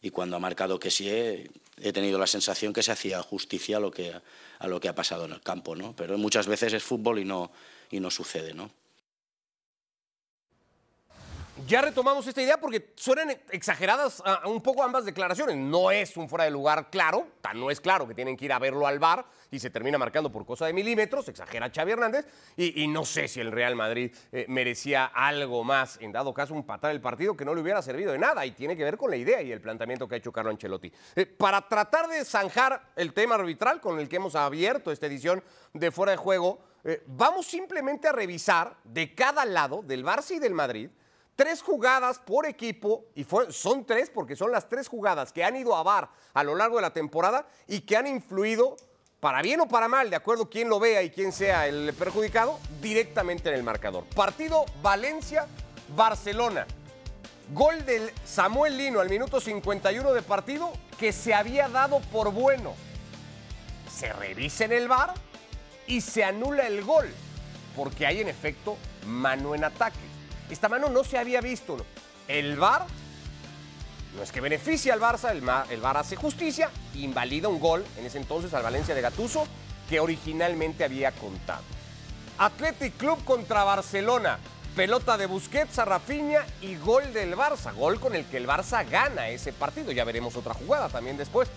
Y 0.00 0.10
cuando 0.10 0.36
ha 0.36 0.38
marcado 0.38 0.78
que 0.78 0.90
sí, 0.90 1.08
he, 1.10 1.50
he 1.82 1.92
tenido 1.92 2.18
la 2.18 2.26
sensación 2.26 2.72
que 2.72 2.82
se 2.82 2.92
hacía 2.92 3.20
justicia 3.22 3.78
a 3.78 3.80
lo 3.80 3.90
que, 3.90 4.12
a 4.58 4.68
lo 4.68 4.80
que 4.80 4.88
ha 4.88 4.94
pasado 4.94 5.24
en 5.24 5.32
el 5.32 5.40
campo. 5.40 5.74
¿no? 5.74 5.94
Pero 5.96 6.16
muchas 6.18 6.46
veces 6.46 6.72
es 6.72 6.82
fútbol 6.82 7.18
y 7.18 7.24
no, 7.24 7.50
y 7.90 8.00
no 8.00 8.10
sucede. 8.10 8.54
¿no? 8.54 8.70
Ya 11.66 11.82
retomamos 11.82 12.26
esta 12.26 12.40
idea 12.40 12.58
porque 12.58 12.92
suenan 12.94 13.36
exageradas 13.50 14.20
uh, 14.20 14.48
un 14.48 14.62
poco 14.62 14.82
ambas 14.82 15.04
declaraciones. 15.04 15.56
No 15.56 15.90
es 15.90 16.16
un 16.16 16.28
fuera 16.28 16.44
de 16.44 16.50
lugar 16.50 16.88
claro, 16.90 17.26
tan 17.40 17.58
no 17.58 17.70
es 17.70 17.80
claro 17.80 18.06
que 18.06 18.14
tienen 18.14 18.36
que 18.36 18.44
ir 18.44 18.52
a 18.52 18.58
verlo 18.58 18.86
al 18.86 18.98
bar 18.98 19.26
y 19.50 19.58
se 19.58 19.70
termina 19.70 19.98
marcando 19.98 20.30
por 20.30 20.46
cosa 20.46 20.66
de 20.66 20.72
milímetros, 20.72 21.28
exagera 21.28 21.70
Xavi 21.74 21.92
Hernández, 21.92 22.26
y, 22.56 22.86
no 22.86 23.04
sé 23.04 23.28
si 23.28 23.40
el 23.40 23.50
Real 23.50 23.74
Madrid 23.76 24.14
eh, 24.30 24.44
merecía 24.48 25.06
algo 25.06 25.64
más, 25.64 25.98
en 26.00 26.12
dado 26.12 26.32
caso 26.34 26.54
un 26.54 26.64
patar 26.64 26.90
el 26.90 27.00
partido 27.00 27.36
que 27.36 27.44
no 27.44 27.54
le 27.54 27.62
hubiera 27.62 27.82
servido 27.82 28.12
de 28.12 28.18
nada 28.18 28.44
y 28.44 28.52
tiene 28.52 28.76
que 28.76 28.84
ver 28.84 28.96
con 28.96 29.10
la 29.10 29.16
idea 29.16 29.42
y 29.42 29.50
el 29.50 29.60
planteamiento 29.60 30.06
que 30.06 30.16
ha 30.16 30.18
hecho 30.18 30.32
Carlo 30.32 30.50
Ancelotti. 30.50 30.92
Eh, 31.16 31.26
para 31.26 31.66
tratar 31.66 32.08
de 32.08 32.24
zanjar 32.24 32.92
el 32.94 33.12
tema 33.12 33.34
arbitral 33.36 33.80
con 33.80 33.98
el 33.98 34.08
que 34.08 34.16
hemos 34.16 34.34
abierto 34.34 34.92
esta 34.92 35.06
edición 35.06 35.42
de 35.72 35.90
fuera 35.90 36.12
de 36.12 36.18
juego, 36.18 36.60
eh, 36.84 37.02
vamos 37.06 37.46
simplemente 37.46 38.06
a 38.06 38.12
revisar 38.12 38.76
de 38.84 39.14
cada 39.14 39.44
lado, 39.44 39.82
del 39.82 40.04
Barça 40.04 40.32
y 40.32 40.38
del 40.38 40.54
Madrid, 40.54 40.90
tres 41.38 41.62
jugadas 41.62 42.18
por 42.18 42.46
equipo, 42.46 43.04
y 43.14 43.24
son 43.50 43.86
tres 43.86 44.10
porque 44.10 44.34
son 44.34 44.50
las 44.50 44.68
tres 44.68 44.88
jugadas 44.88 45.32
que 45.32 45.44
han 45.44 45.54
ido 45.54 45.76
a 45.76 45.84
VAR 45.84 46.10
a 46.34 46.42
lo 46.42 46.56
largo 46.56 46.76
de 46.76 46.82
la 46.82 46.92
temporada 46.92 47.46
y 47.68 47.82
que 47.82 47.96
han 47.96 48.08
influido, 48.08 48.76
para 49.20 49.40
bien 49.40 49.60
o 49.60 49.68
para 49.68 49.86
mal, 49.86 50.10
de 50.10 50.16
acuerdo 50.16 50.50
quién 50.50 50.68
lo 50.68 50.80
vea 50.80 51.00
y 51.00 51.10
quién 51.10 51.30
sea 51.30 51.68
el 51.68 51.94
perjudicado, 51.96 52.58
directamente 52.82 53.50
en 53.50 53.54
el 53.54 53.62
marcador. 53.62 54.02
Partido 54.16 54.64
Valencia-Barcelona. 54.82 56.66
Gol 57.54 57.86
del 57.86 58.10
Samuel 58.24 58.76
Lino 58.76 58.98
al 58.98 59.08
minuto 59.08 59.40
51 59.40 60.12
de 60.14 60.22
partido 60.22 60.72
que 60.98 61.12
se 61.12 61.34
había 61.34 61.68
dado 61.68 62.00
por 62.10 62.32
bueno. 62.32 62.74
Se 63.88 64.12
revisa 64.12 64.64
en 64.64 64.72
el 64.72 64.88
VAR 64.88 65.14
y 65.86 66.00
se 66.00 66.24
anula 66.24 66.66
el 66.66 66.82
gol, 66.82 67.08
porque 67.76 68.06
hay 68.06 68.22
en 68.22 68.28
efecto 68.28 68.76
mano 69.06 69.54
en 69.54 69.62
ataque. 69.62 70.17
Esta 70.50 70.68
mano 70.68 70.88
no 70.88 71.04
se 71.04 71.18
había 71.18 71.40
visto. 71.40 71.76
El 72.26 72.56
VAR 72.56 72.86
no 74.16 74.22
es 74.22 74.32
que 74.32 74.40
beneficie 74.40 74.90
al 74.90 75.00
Barça, 75.00 75.30
el, 75.30 75.42
el 75.72 75.80
VAR 75.80 75.96
hace 75.98 76.16
justicia, 76.16 76.70
invalida 76.94 77.48
un 77.48 77.60
gol 77.60 77.84
en 77.96 78.06
ese 78.06 78.18
entonces 78.18 78.52
al 78.54 78.62
Valencia 78.62 78.94
de 78.94 79.00
Gatuso 79.00 79.46
que 79.88 80.00
originalmente 80.00 80.84
había 80.84 81.12
contado. 81.12 81.62
Athletic 82.38 82.96
Club 82.96 83.24
contra 83.24 83.64
Barcelona. 83.64 84.38
Pelota 84.76 85.16
de 85.18 85.26
Busquets 85.26 85.78
a 85.80 85.84
Rafinha 85.84 86.46
y 86.62 86.76
gol 86.76 87.12
del 87.12 87.34
Barça. 87.36 87.74
Gol 87.74 87.98
con 87.98 88.14
el 88.14 88.24
que 88.26 88.36
el 88.36 88.46
Barça 88.46 88.88
gana 88.88 89.28
ese 89.28 89.52
partido. 89.52 89.90
Ya 89.90 90.04
veremos 90.04 90.36
otra 90.36 90.54
jugada 90.54 90.88
también 90.88 91.16
después. 91.16 91.48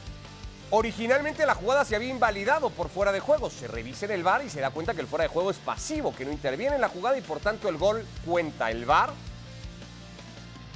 Originalmente 0.73 1.45
la 1.45 1.53
jugada 1.53 1.83
se 1.83 1.95
había 1.97 2.09
invalidado 2.09 2.69
por 2.69 2.87
fuera 2.89 3.11
de 3.11 3.19
juego. 3.19 3.49
Se 3.49 3.67
revisa 3.67 4.05
en 4.05 4.11
el 4.11 4.23
VAR 4.23 4.43
y 4.43 4.49
se 4.49 4.61
da 4.61 4.69
cuenta 4.71 4.93
que 4.93 5.01
el 5.01 5.07
fuera 5.07 5.23
de 5.23 5.27
juego 5.29 5.51
es 5.51 5.57
pasivo, 5.57 6.15
que 6.15 6.23
no 6.23 6.31
interviene 6.31 6.75
en 6.75 6.81
la 6.81 6.87
jugada 6.87 7.17
y 7.17 7.21
por 7.21 7.39
tanto 7.41 7.67
el 7.67 7.77
gol 7.77 8.05
cuenta. 8.25 8.71
El 8.71 8.85
VAR 8.85 9.11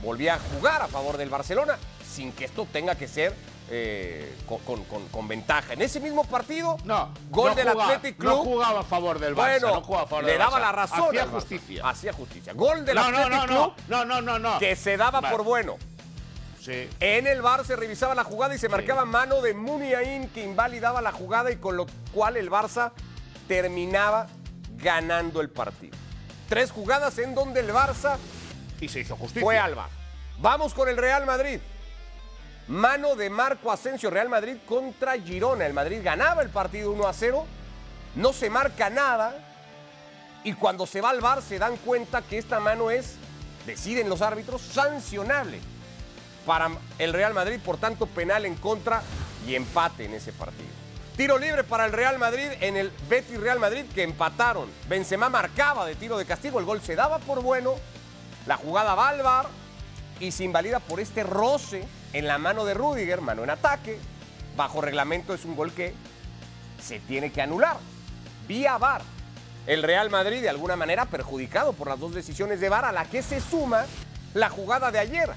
volvía 0.03 0.35
a 0.35 0.39
jugar 0.39 0.81
a 0.81 0.87
favor 0.87 1.15
del 1.17 1.29
Barcelona 1.29 1.77
sin 2.05 2.33
que 2.33 2.45
esto 2.45 2.67
tenga 2.71 2.95
que 2.95 3.07
ser 3.07 3.33
eh, 3.71 4.35
con, 4.45 4.83
con, 4.83 5.07
con, 5.07 5.27
ventaja. 5.27 5.73
En 5.73 5.81
ese 5.81 5.99
mismo 5.99 6.23
partido, 6.25 6.77
no, 6.83 7.11
gol 7.31 7.49
no 7.51 7.55
del 7.55 7.69
jugaba, 7.69 7.93
Athletic 7.93 8.17
Club. 8.17 8.31
No 8.31 8.43
jugaba 8.43 8.79
a 8.81 8.83
favor 8.83 9.17
del 9.19 9.33
Barça. 9.33 9.59
Bueno, 9.61 9.67
no 9.75 9.81
jugaba 9.81 10.03
a 10.03 10.07
favor 10.07 10.23
le 10.25 10.31
del 10.31 10.39
daba 10.39 10.57
Barça. 10.57 10.61
la 10.61 10.71
razón. 10.73 11.07
Hacía 11.07 11.25
justicia. 11.27 11.87
Hacía 11.89 12.13
justicia. 12.13 12.53
Gol 12.53 12.85
del 12.85 12.95
No, 12.95 13.01
Athletic 13.01 13.29
no, 13.31 13.37
no, 13.37 13.45
Club 13.47 13.73
no, 13.87 14.05
no, 14.05 14.21
no, 14.21 14.39
no, 14.39 14.39
no. 14.53 14.59
que 14.59 14.75
se 14.75 14.97
daba 14.97 15.21
Vale. 15.21 15.35
por 15.35 15.45
bueno. 15.45 15.77
Sí. 16.65 16.89
En 16.99 17.27
el 17.27 17.43
VAR 17.43 17.63
se 17.63 17.75
revisaba 17.75 18.15
la 18.15 18.23
jugada 18.23 18.55
y 18.55 18.57
se 18.57 18.69
marcaba 18.69 19.05
mano 19.05 19.39
de 19.41 19.53
Muniain 19.53 20.29
que 20.29 20.43
invalidaba 20.43 20.99
la 20.99 21.11
jugada 21.11 21.51
y 21.51 21.57
con 21.57 21.77
lo 21.77 21.85
cual 22.11 22.37
el 22.37 22.49
Barça 22.49 22.91
terminaba 23.47 24.25
ganando 24.75 25.41
el 25.41 25.51
partido. 25.51 25.95
Tres 26.49 26.71
jugadas 26.71 27.19
en 27.19 27.35
donde 27.35 27.59
el 27.59 27.71
Barça 27.71 28.17
Y 28.81 28.87
se 28.87 29.01
hizo 29.01 29.15
justicia. 29.15 29.43
fue 29.43 29.59
al 29.59 29.75
VAR. 29.75 29.91
Vamos 30.39 30.73
con 30.73 30.89
el 30.89 30.97
Real 30.97 31.27
Madrid. 31.27 31.59
Mano 32.67 33.15
de 33.15 33.29
Marco 33.29 33.71
Asensio, 33.71 34.09
Real 34.09 34.29
Madrid 34.29 34.57
contra 34.65 35.19
Girona. 35.19 35.67
El 35.67 35.73
Madrid 35.73 35.99
ganaba 36.03 36.41
el 36.41 36.49
partido 36.49 36.91
1 36.93 37.07
a 37.07 37.13
0, 37.13 37.45
no 38.15 38.33
se 38.33 38.49
marca 38.49 38.89
nada 38.89 39.35
y 40.43 40.53
cuando 40.53 40.87
se 40.87 40.99
va 40.99 41.11
al 41.11 41.21
VAR 41.21 41.43
se 41.43 41.59
dan 41.59 41.77
cuenta 41.77 42.23
que 42.23 42.39
esta 42.39 42.59
mano 42.59 42.89
es, 42.89 43.17
deciden 43.67 44.09
los 44.09 44.23
árbitros, 44.23 44.63
sancionable 44.63 45.59
para 46.45 46.69
el 46.99 47.13
Real 47.13 47.33
Madrid, 47.33 47.59
por 47.63 47.77
tanto 47.77 48.05
penal 48.05 48.45
en 48.45 48.55
contra 48.55 49.01
y 49.47 49.55
empate 49.55 50.05
en 50.05 50.13
ese 50.13 50.31
partido. 50.31 50.69
Tiro 51.15 51.37
libre 51.37 51.63
para 51.63 51.85
el 51.85 51.93
Real 51.93 52.17
Madrid 52.17 52.47
en 52.59 52.75
el 52.75 52.91
Betis 53.09 53.39
Real 53.39 53.59
Madrid 53.59 53.85
que 53.93 54.03
empataron. 54.03 54.69
Benzema 54.89 55.29
marcaba 55.29 55.85
de 55.85 55.95
tiro 55.95 56.17
de 56.17 56.25
castigo, 56.25 56.59
el 56.59 56.65
gol 56.65 56.81
se 56.81 56.95
daba 56.95 57.19
por 57.19 57.41
bueno, 57.41 57.75
la 58.45 58.57
jugada 58.57 58.95
va 58.95 59.09
al 59.09 59.21
VAR 59.21 59.47
y 60.19 60.31
se 60.31 60.43
invalida 60.43 60.79
por 60.79 60.99
este 60.99 61.23
roce 61.23 61.87
en 62.13 62.27
la 62.27 62.37
mano 62.37 62.65
de 62.65 62.73
Rudiger, 62.73 63.21
mano 63.21 63.43
en 63.43 63.49
ataque. 63.49 63.97
Bajo 64.57 64.81
reglamento 64.81 65.33
es 65.33 65.45
un 65.45 65.55
gol 65.55 65.71
que 65.71 65.93
se 66.83 66.99
tiene 66.99 67.31
que 67.31 67.41
anular. 67.41 67.77
Vía 68.47 68.77
VAR. 68.77 69.01
El 69.67 69.83
Real 69.83 70.09
Madrid 70.09 70.41
de 70.41 70.49
alguna 70.49 70.75
manera 70.75 71.05
perjudicado 71.05 71.73
por 71.73 71.87
las 71.87 71.99
dos 71.99 72.13
decisiones 72.13 72.59
de 72.59 72.69
VAR 72.69 72.85
a 72.85 72.91
la 72.91 73.05
que 73.05 73.23
se 73.23 73.41
suma 73.41 73.85
la 74.33 74.49
jugada 74.49 74.91
de 74.91 74.99
ayer. 74.99 75.29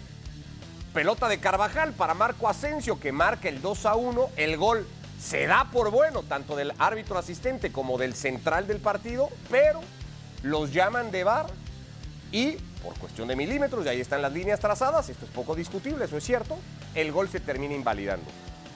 Pelota 0.99 1.29
de 1.29 1.39
Carvajal 1.39 1.93
para 1.93 2.13
Marco 2.13 2.49
Asensio 2.49 2.99
que 2.99 3.13
marca 3.13 3.49
el 3.49 3.63
2 3.63 3.87
a 3.87 3.95
1. 3.95 4.31
El 4.37 4.57
gol 4.57 4.85
se 5.17 5.47
da 5.47 5.69
por 5.71 5.93
bueno 5.93 6.25
tanto 6.25 6.57
del 6.57 6.73
árbitro 6.77 7.17
asistente 7.17 7.71
como 7.71 7.99
del 7.99 8.15
central 8.17 8.67
del 8.67 8.81
partido, 8.81 9.29
pero 9.49 9.81
los 10.43 10.73
llaman 10.73 11.13
de 11.13 11.23
VAR 11.23 11.47
y 12.33 12.57
por 12.83 12.99
cuestión 12.99 13.29
de 13.29 13.37
milímetros, 13.37 13.87
y 13.87 13.91
ahí 13.91 14.01
están 14.01 14.23
las 14.23 14.33
líneas 14.33 14.59
trazadas, 14.59 15.09
esto 15.09 15.25
es 15.25 15.31
poco 15.31 15.55
discutible, 15.55 16.05
eso 16.07 16.17
es 16.17 16.25
cierto, 16.25 16.59
el 16.97 17.13
gol 17.13 17.29
se 17.29 17.39
termina 17.39 17.75
invalidando. 17.75 18.29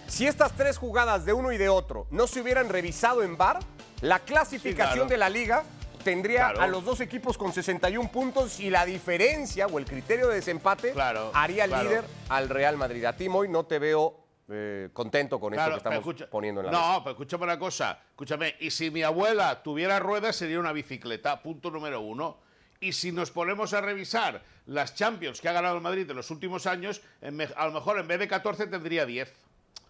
Si 0.07 0.29
estas 0.29 0.53
tres 0.53 0.79
jugadas 0.79 1.25
de 1.25 1.33
uno 1.33 1.51
y 1.51 1.59
de 1.59 1.71
otro 1.71 2.07
no 2.13 2.29
se 2.29 2.41
hubieran 2.41 2.69
revisado 2.69 3.25
en 3.25 3.37
VAR, 3.37 3.59
la 4.01 4.21
clasificación 4.21 4.93
Sí, 4.93 4.95
claro. 4.95 5.09
de 5.09 5.17
la 5.17 5.29
liga 5.29 5.65
tendría 6.03 6.51
Claro. 6.51 6.61
a 6.63 6.67
los 6.67 6.85
dos 6.85 7.01
equipos 7.01 7.39
con 7.39 7.53
61 7.53 8.11
puntos 8.11 8.61
y 8.61 8.71
la 8.71 8.85
diferencia 8.85 9.67
o 9.67 9.79
el 9.79 9.85
criterio 9.85 10.29
de 10.29 10.37
desempate 10.37 10.93
Claro, 10.93 11.31
haría 11.35 11.67
claro. 11.67 11.89
líder 11.89 12.05
al 12.29 12.49
Real 12.49 12.77
Madrid. 12.77 13.05
A 13.05 13.17
ti, 13.17 13.29
Moy, 13.29 13.49
no 13.49 13.65
te 13.65 13.79
veo 13.79 14.19
eh, 14.55 14.91
contento 14.93 15.39
con 15.41 15.55
esto 15.55 15.71
que 15.71 15.77
estamos 15.77 15.99
escucha- 16.01 16.27
poniendo 16.29 16.61
en 16.61 16.67
la 16.67 16.73
No, 16.73 16.79
mesa. 16.89 16.99
pero 17.05 17.11
escúchame 17.13 17.45
una 17.45 17.59
cosa. 17.59 17.99
Escúchame, 18.11 18.57
y 18.61 18.71
si 18.71 18.91
mi 18.91 19.03
abuela 19.03 19.63
tuviera 19.63 19.99
ruedas 19.99 20.37
sería 20.37 20.59
una 20.59 20.73
bicicleta, 20.73 21.41
punto 21.41 21.71
número 21.71 22.01
uno. 22.01 22.39
Y 22.81 22.93
si 22.93 23.13
nos 23.13 23.31
ponemos 23.31 23.73
a 23.73 23.81
revisar 23.81 24.43
las 24.67 24.95
Champions 24.95 25.41
que 25.41 25.49
ha 25.49 25.53
ganado 25.53 25.77
el 25.77 25.81
Madrid 25.81 26.11
en 26.11 26.17
los 26.17 26.31
últimos 26.31 26.67
años, 26.67 27.01
en 27.23 27.41
a 27.57 27.67
lo 27.67 27.73
mejor 27.73 27.99
en 27.99 28.09
vez 28.09 28.19
de 28.19 28.29
14 28.29 28.67
tendría 28.67 29.07
10. 29.07 29.33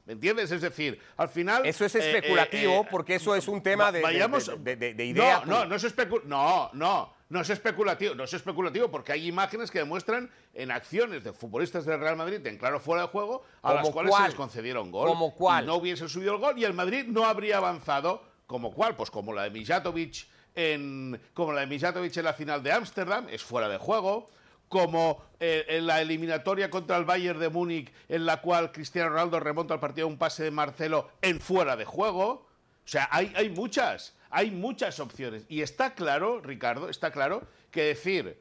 ¿Me 0.04 0.14
entiendes? 0.14 0.50
Es 0.50 0.60
decir, 0.60 0.98
al 1.16 1.28
final... 1.28 1.64
Eso 1.64 1.84
es 1.84 1.94
eh, 1.94 1.98
eh, 2.00 2.10
especulativo 2.16 2.80
eh, 2.82 2.88
porque 2.90 3.14
eso 3.14 3.36
es 3.36 3.46
un 3.46 3.62
tema 3.62 3.92
de, 3.92 3.98
de- 3.98 4.04
vayamos- 4.04 4.46
de- 4.62 4.76
de- 4.76 4.94
de 4.94 5.04
idea. 5.04 5.42
No, 5.46 5.60
no, 5.60 5.64
no 5.66 5.76
es 5.76 5.84
especu- 5.84 6.24
no, 6.24 6.70
no, 6.72 7.14
no 7.28 7.40
es 7.40 7.50
especulativo, 7.50 8.14
no 8.16 8.24
es 8.24 8.32
especulativo 8.34 8.90
porque 8.90 9.12
hay 9.12 9.28
imágenes 9.28 9.70
que 9.70 9.78
demuestran 9.78 10.28
en 10.54 10.72
acciones 10.72 11.22
de 11.22 11.32
futbolistas 11.32 11.84
del 11.86 12.00
Real 12.00 12.16
Madrid 12.16 12.44
en 12.46 12.58
claro 12.58 12.80
fuera 12.80 13.02
de 13.02 13.08
juego 13.08 13.44
a 13.62 13.74
las 13.74 13.82
¿Como 13.82 13.92
cuales 13.92 14.10
cuál? 14.10 14.22
se 14.24 14.28
les 14.30 14.36
concedieron 14.36 14.90
gol. 14.90 15.08
¿Como 15.08 15.34
cuál? 15.34 15.62
Y 15.64 15.66
no 15.68 15.76
hubiese 15.76 16.08
subido 16.08 16.32
el 16.34 16.40
gol 16.40 16.58
y 16.58 16.64
el 16.64 16.72
Madrid 16.74 17.04
no 17.06 17.24
habría 17.24 17.58
avanzado 17.58 18.24
como 18.48 18.72
cuál, 18.74 18.96
pues 18.96 19.08
como 19.10 19.32
la 19.32 19.44
de 19.44 19.50
Mijatovic 19.50 20.26
en 20.56 21.18
como 21.32 21.52
la 21.52 21.60
de 21.60 21.68
Mijatovic 21.68 22.16
en 22.16 22.24
la 22.24 22.32
final 22.34 22.62
de 22.62 22.72
Ámsterdam, 22.72 23.28
es 23.30 23.42
fuera 23.42 23.68
de 23.68 23.78
juego. 23.78 24.28
Como 24.72 25.22
eh, 25.38 25.66
en 25.68 25.86
la 25.86 26.00
eliminatoria 26.00 26.70
contra 26.70 26.96
el 26.96 27.04
Bayern 27.04 27.38
de 27.38 27.50
Múnich, 27.50 27.92
en 28.08 28.24
la 28.24 28.40
cual 28.40 28.72
Cristiano 28.72 29.10
Ronaldo 29.10 29.38
remonta 29.38 29.74
el 29.74 29.80
partido 29.80 30.06
un 30.08 30.16
pase 30.16 30.44
de 30.44 30.50
Marcelo 30.50 31.10
en 31.20 31.40
fuera 31.40 31.76
de 31.76 31.84
juego. 31.84 32.26
O 32.30 32.88
sea, 32.88 33.06
hay, 33.12 33.30
hay 33.36 33.50
muchas, 33.50 34.14
hay 34.30 34.50
muchas 34.50 34.98
opciones. 34.98 35.44
Y 35.50 35.60
está 35.60 35.94
claro, 35.94 36.40
Ricardo, 36.40 36.88
está 36.88 37.10
claro 37.12 37.42
que 37.70 37.82
decir 37.84 38.40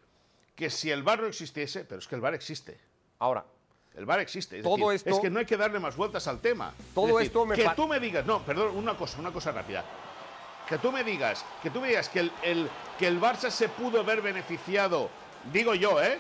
que 0.55 0.69
si 0.69 0.89
el 0.89 1.03
VAR 1.03 1.19
no 1.19 1.27
existiese, 1.27 1.83
pero 1.83 1.99
es 1.99 2.07
que 2.07 2.15
el 2.15 2.21
VAR 2.21 2.33
existe. 2.33 2.79
Ahora, 3.19 3.43
El 3.93 4.05
VAR 4.05 4.21
existe. 4.21 4.59
Es, 4.59 4.63
Todo 4.63 4.77
decir, 4.89 4.93
esto- 4.93 5.09
es 5.09 5.19
que 5.19 5.29
no 5.29 5.39
hay 5.39 5.45
que 5.45 5.57
darle 5.57 5.79
más 5.81 5.97
vueltas 5.97 6.25
al 6.29 6.39
tema. 6.39 6.73
Todo 6.95 7.07
Es 7.07 7.13
decir, 7.15 7.27
esto 7.27 7.45
me 7.45 7.55
Que 7.57 7.69
tú 7.75 7.89
me 7.89 7.99
digas, 7.99 8.25
no, 8.25 8.41
perdón, 8.45 8.73
una 8.77 8.95
cosa, 8.95 9.19
una 9.19 9.31
cosa 9.33 9.51
rápida. 9.51 9.83
Que 10.69 10.77
tú 10.77 10.93
me 10.93 11.03
digas, 11.03 11.43
que 11.61 11.69
tú 11.69 11.81
me 11.81 11.89
digas 11.89 12.07
que 12.07 12.21
el, 12.21 12.31
el- 12.41 12.69
que 12.97 13.07
el 13.07 13.19
Barça 13.19 13.49
se 13.49 13.67
pudo 13.67 14.05
ver 14.05 14.21
beneficiado, 14.21 15.09
digo 15.51 15.73
yo, 15.75 16.01
¿eh? 16.01 16.17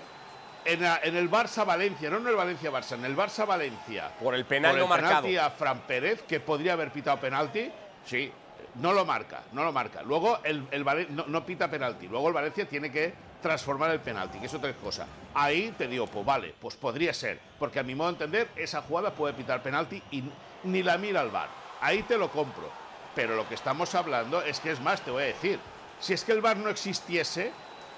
En, 0.63 0.81
la- 0.81 0.99
en 1.03 1.15
el 1.15 1.29
Barça-Valencia, 1.29 2.09
no 2.09 2.17
en 2.17 2.27
el 2.27 2.35
Valencia-Barça, 2.35 2.93
en 2.93 3.05
el 3.05 3.15
Barça-Valencia. 3.17 4.09
Por 4.21 4.35
el 4.35 4.45
penal 4.45 4.77
por 4.77 4.87
no 4.89 4.95
el 4.95 5.01
penalti 5.01 5.29
marcado. 5.33 5.47
a 5.47 5.57
Fran 5.57 5.79
Pérez, 5.81 6.21
que 6.23 6.39
podría 6.39 6.73
haber 6.73 6.91
pitado 6.91 7.19
penalti, 7.19 7.71
sí, 8.05 8.31
no 8.75 8.93
lo 8.93 9.03
marca, 9.05 9.41
no 9.53 9.63
lo 9.63 9.71
marca. 9.71 10.01
Luego 10.03 10.39
el, 10.43 10.67
no, 11.09 11.25
no 11.27 11.45
pita 11.45 11.67
penalti, 11.69 12.07
luego 12.07 12.27
el 12.27 12.33
Valencia 12.33 12.67
tiene 12.67 12.91
que 12.91 13.13
transformar 13.41 13.89
el 13.89 13.99
penalti, 14.01 14.37
que 14.37 14.45
es 14.45 14.53
otra 14.53 14.71
cosa. 14.73 15.07
Ahí 15.33 15.73
te 15.75 15.87
digo, 15.87 16.05
pues 16.05 16.23
vale, 16.23 16.53
pues 16.61 16.75
podría 16.75 17.11
ser, 17.13 17.39
porque 17.57 17.79
a 17.79 17.83
mi 17.83 17.95
modo 17.95 18.09
de 18.09 18.13
entender, 18.13 18.49
esa 18.55 18.83
jugada 18.83 19.11
puede 19.11 19.33
pitar 19.33 19.63
penalti 19.63 20.01
y 20.11 20.23
ni 20.63 20.83
la 20.83 20.99
mira 20.99 21.21
al 21.21 21.31
VAR. 21.31 21.49
Ahí 21.81 22.03
te 22.03 22.17
lo 22.19 22.29
compro. 22.29 22.69
Pero 23.15 23.35
lo 23.35 23.47
que 23.49 23.55
estamos 23.55 23.93
hablando 23.95 24.41
es 24.43 24.59
que 24.59 24.71
es 24.71 24.79
más, 24.79 25.01
te 25.01 25.09
voy 25.11 25.23
a 25.23 25.25
decir, 25.25 25.59
si 25.99 26.13
es 26.13 26.23
que 26.23 26.31
el 26.33 26.39
VAR 26.41 26.55
no 26.57 26.69
existiese, 26.69 27.51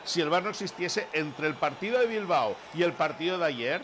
si 0.03 0.21
el 0.21 0.29
VAR 0.29 0.43
no 0.43 0.49
existiese 0.49 1.07
entre 1.13 1.47
el 1.47 1.55
partido 1.55 1.99
de 1.99 2.07
Bilbao 2.07 2.55
y 2.73 2.83
el 2.83 2.93
partido 2.93 3.37
de 3.37 3.45
ayer, 3.45 3.81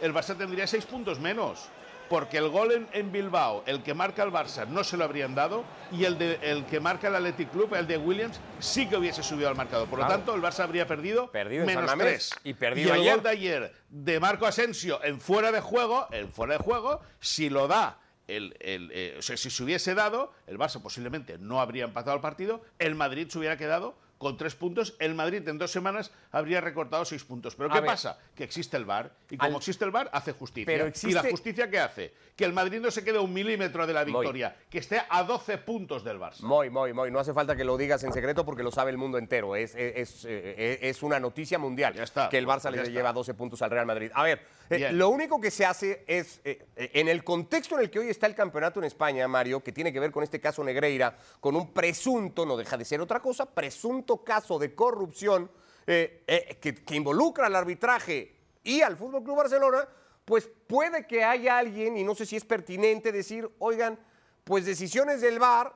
el 0.00 0.12
Barça 0.14 0.36
tendría 0.36 0.66
seis 0.66 0.84
puntos 0.86 1.18
menos. 1.20 1.68
Porque 2.08 2.38
el 2.38 2.50
gol 2.50 2.70
en, 2.70 2.88
en 2.92 3.10
Bilbao, 3.10 3.64
el 3.66 3.82
que 3.82 3.92
marca 3.92 4.22
el 4.22 4.30
Barça, 4.30 4.64
no 4.68 4.84
se 4.84 4.96
lo 4.96 5.02
habrían 5.02 5.34
dado. 5.34 5.64
Y 5.90 6.04
el, 6.04 6.16
de, 6.18 6.38
el 6.40 6.64
que 6.66 6.78
marca 6.78 7.08
el 7.08 7.16
Athletic 7.16 7.50
Club, 7.50 7.74
el 7.74 7.88
de 7.88 7.98
Williams, 7.98 8.38
sí 8.60 8.88
que 8.88 8.96
hubiese 8.96 9.24
subido 9.24 9.48
al 9.48 9.56
marcador. 9.56 9.88
Por 9.88 9.98
lo 9.98 10.06
tanto, 10.06 10.32
el 10.32 10.40
Barça 10.40 10.60
habría 10.60 10.86
perdido, 10.86 11.32
Perdido 11.32 11.62
en 11.62 11.66
menos 11.66 11.92
tres. 11.98 12.30
y 12.44 12.54
perdido 12.54 12.94
el 12.94 13.00
ayer. 13.00 13.14
gol 13.14 13.22
de 13.24 13.30
ayer 13.30 13.72
de 13.88 14.20
Marco 14.20 14.46
Asensio 14.46 15.02
en 15.02 15.20
fuera 15.20 15.50
de 15.50 15.60
juego, 15.60 16.06
en 16.12 16.30
fuera 16.32 16.52
de 16.56 16.62
juego, 16.62 17.00
si 17.18 17.50
lo 17.50 17.66
da. 17.66 17.98
El, 18.28 18.56
el, 18.60 18.90
eh, 18.94 19.16
o 19.18 19.22
sea, 19.22 19.36
si 19.36 19.50
se 19.50 19.64
hubiese 19.64 19.96
dado, 19.96 20.32
el 20.46 20.58
Barça 20.58 20.80
posiblemente 20.80 21.38
no 21.38 21.60
habría 21.60 21.82
empatado 21.84 22.14
el 22.14 22.22
partido, 22.22 22.62
el 22.78 22.94
Madrid 22.94 23.28
se 23.28 23.38
hubiera 23.38 23.56
quedado 23.56 23.96
con 24.18 24.36
tres 24.36 24.54
puntos, 24.54 24.94
el 24.98 25.14
Madrid 25.14 25.46
en 25.48 25.58
dos 25.58 25.70
semanas 25.70 26.10
habría 26.30 26.60
recortado 26.60 27.04
seis 27.04 27.24
puntos. 27.24 27.54
Pero 27.54 27.68
¿qué 27.70 27.82
pasa? 27.82 28.18
Que 28.34 28.44
existe 28.44 28.76
el 28.76 28.84
VAR 28.84 29.12
y 29.30 29.36
como 29.36 29.50
Al- 29.50 29.56
existe 29.56 29.84
el 29.84 29.90
VAR 29.90 30.08
hace 30.12 30.32
justicia. 30.32 30.66
Pero 30.66 30.86
¿Y 30.86 30.88
existe- 30.88 31.22
la 31.22 31.30
justicia 31.30 31.70
qué 31.70 31.78
hace? 31.78 32.14
Que 32.34 32.44
el 32.44 32.52
Madrid 32.52 32.80
no 32.80 32.90
se 32.90 33.02
quede 33.04 33.18
a 33.18 33.20
un 33.20 33.32
milímetro 33.32 33.86
de 33.86 33.92
la 33.92 34.04
victoria, 34.04 34.56
que 34.70 34.78
esté 34.78 35.02
a 35.08 35.22
12 35.24 35.58
puntos 35.58 36.04
del 36.04 36.18
Barça. 36.18 36.40
Muy, 36.40 36.70
muy, 36.70 36.92
muy. 36.92 37.10
No 37.10 37.18
hace 37.18 37.32
falta 37.32 37.56
que 37.56 37.64
lo 37.64 37.76
digas 37.76 38.04
en 38.04 38.12
secreto 38.12 38.44
porque 38.44 38.62
lo 38.62 38.70
sabe 38.70 38.90
el 38.90 38.98
mundo 38.98 39.18
entero. 39.18 39.56
Es, 39.56 39.74
es, 39.74 39.96
es, 39.96 40.24
eh, 40.28 40.78
es 40.82 41.02
una 41.02 41.18
noticia 41.18 41.58
mundial 41.58 41.94
Ya 41.94 42.02
está, 42.04 42.28
que 42.28 42.38
el 42.38 42.46
Barça 42.46 42.70
le 42.70 42.84
lleva 42.90 43.12
12 43.12 43.34
puntos 43.34 43.60
al 43.62 43.70
Real 43.70 43.86
Madrid. 43.86 44.10
A 44.14 44.22
ver, 44.22 44.46
eh, 44.70 44.92
lo 44.92 45.08
único 45.08 45.40
que 45.40 45.50
se 45.50 45.64
hace 45.64 46.04
es, 46.06 46.40
eh, 46.44 46.66
eh, 46.76 46.90
en 46.94 47.08
el 47.08 47.24
contexto 47.24 47.76
en 47.76 47.82
el 47.82 47.90
que 47.90 48.00
hoy 48.00 48.08
está 48.10 48.26
el 48.26 48.34
campeonato 48.34 48.80
en 48.80 48.84
España, 48.86 49.26
Mario, 49.28 49.62
que 49.62 49.72
tiene 49.72 49.92
que 49.92 50.00
ver 50.00 50.10
con 50.10 50.22
este 50.22 50.40
caso 50.40 50.62
Negreira, 50.62 51.16
con 51.40 51.56
un 51.56 51.72
presunto, 51.72 52.44
no 52.44 52.56
deja 52.56 52.76
de 52.76 52.84
ser 52.84 53.00
otra 53.00 53.20
cosa, 53.20 53.46
presunto 53.46 54.05
caso 54.24 54.58
de 54.58 54.74
corrupción 54.74 55.50
eh, 55.86 56.24
eh, 56.26 56.56
que, 56.60 56.94
involucra 56.96 57.46
al 57.46 57.54
arbitraje 57.54 58.34
y 58.64 58.82
al 58.82 58.96
Fútbol 58.96 59.22
Club 59.22 59.36
Barcelona, 59.36 59.88
pues 60.24 60.50
puede 60.66 61.06
que 61.06 61.22
haya 61.22 61.58
alguien, 61.58 61.96
y 61.96 62.02
no 62.02 62.16
sé 62.16 62.26
si 62.26 62.34
es 62.34 62.44
pertinente 62.44 63.12
decir, 63.12 63.48
oigan, 63.60 63.96
pues 64.42 64.64
decisiones 64.64 65.20
del 65.20 65.38
VAR 65.38 65.72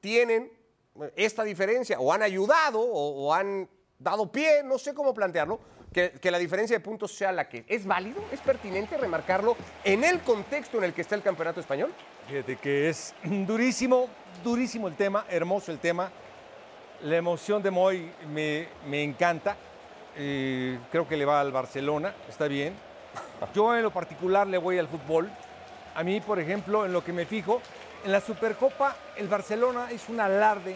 tienen 0.00 0.52
eh, 1.00 1.12
esta 1.16 1.42
diferencia, 1.42 1.98
o 1.98 2.12
han 2.12 2.22
ayudado, 2.22 2.80
o, 2.80 3.26
o 3.26 3.34
han 3.34 3.68
dado 3.98 4.30
pie, 4.30 4.62
no 4.62 4.78
sé 4.78 4.94
cómo 4.94 5.12
plantearlo, 5.12 5.58
que, 5.92 6.12
que 6.12 6.30
la 6.30 6.38
diferencia 6.38 6.76
de 6.76 6.84
puntos 6.84 7.12
sea 7.12 7.32
la 7.32 7.48
que 7.48 7.64
es 7.66 7.84
válido, 7.84 8.22
es 8.30 8.40
pertinente 8.40 8.96
remarcarlo 8.96 9.56
en 9.82 10.04
el 10.04 10.20
contexto 10.20 10.78
en 10.78 10.84
el 10.84 10.94
que 10.94 11.00
está 11.00 11.16
el 11.16 11.22
campeonato 11.22 11.58
español. 11.58 11.92
Fíjate 12.28 12.56
que 12.56 12.88
es 12.88 13.14
durísimo, 13.24 14.08
durísimo 14.44 14.86
el 14.86 14.94
tema, 14.94 15.26
hermoso 15.28 15.72
el 15.72 15.78
tema. 15.78 16.12
La 17.02 17.16
emoción 17.16 17.62
de 17.62 17.70
Moy 17.70 18.10
me, 18.32 18.68
me 18.86 19.02
encanta. 19.02 19.56
Eh, 20.16 20.78
creo 20.90 21.06
que 21.06 21.16
le 21.16 21.24
va 21.24 21.40
al 21.40 21.52
Barcelona, 21.52 22.12
está 22.28 22.48
bien. 22.48 22.74
Yo 23.54 23.76
en 23.76 23.82
lo 23.84 23.92
particular 23.92 24.46
le 24.48 24.58
voy 24.58 24.78
al 24.78 24.88
fútbol. 24.88 25.30
A 25.94 26.02
mí, 26.02 26.20
por 26.20 26.40
ejemplo, 26.40 26.84
en 26.84 26.92
lo 26.92 27.04
que 27.04 27.12
me 27.12 27.24
fijo, 27.24 27.62
en 28.04 28.10
la 28.10 28.20
Supercopa 28.20 28.96
el 29.16 29.28
Barcelona 29.28 29.88
es 29.92 30.08
un 30.08 30.18
alarde 30.18 30.74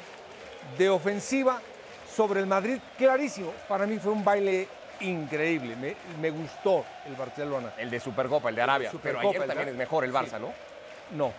de 0.78 0.88
ofensiva 0.90 1.60
sobre 2.14 2.40
el 2.40 2.46
Madrid 2.46 2.78
clarísimo. 2.96 3.52
Para 3.68 3.86
mí 3.86 3.98
fue 3.98 4.12
un 4.12 4.24
baile 4.24 4.68
increíble. 5.00 5.74
Me, 5.74 5.96
me 6.20 6.30
gustó 6.30 6.84
el 7.06 7.16
Barcelona. 7.16 7.72
El 7.78 7.90
de 7.90 7.98
Supercopa, 7.98 8.48
el 8.48 8.54
de 8.54 8.62
Arabia. 8.62 8.90
Supercopa, 8.92 9.22
pero 9.22 9.30
ayer 9.42 9.46
también 9.48 9.68
es 9.70 9.74
mejor 9.76 10.04
el 10.04 10.12
Barça, 10.12 10.36
Sí. 10.38 10.42
¿no? 10.42 10.52
No, 11.16 11.32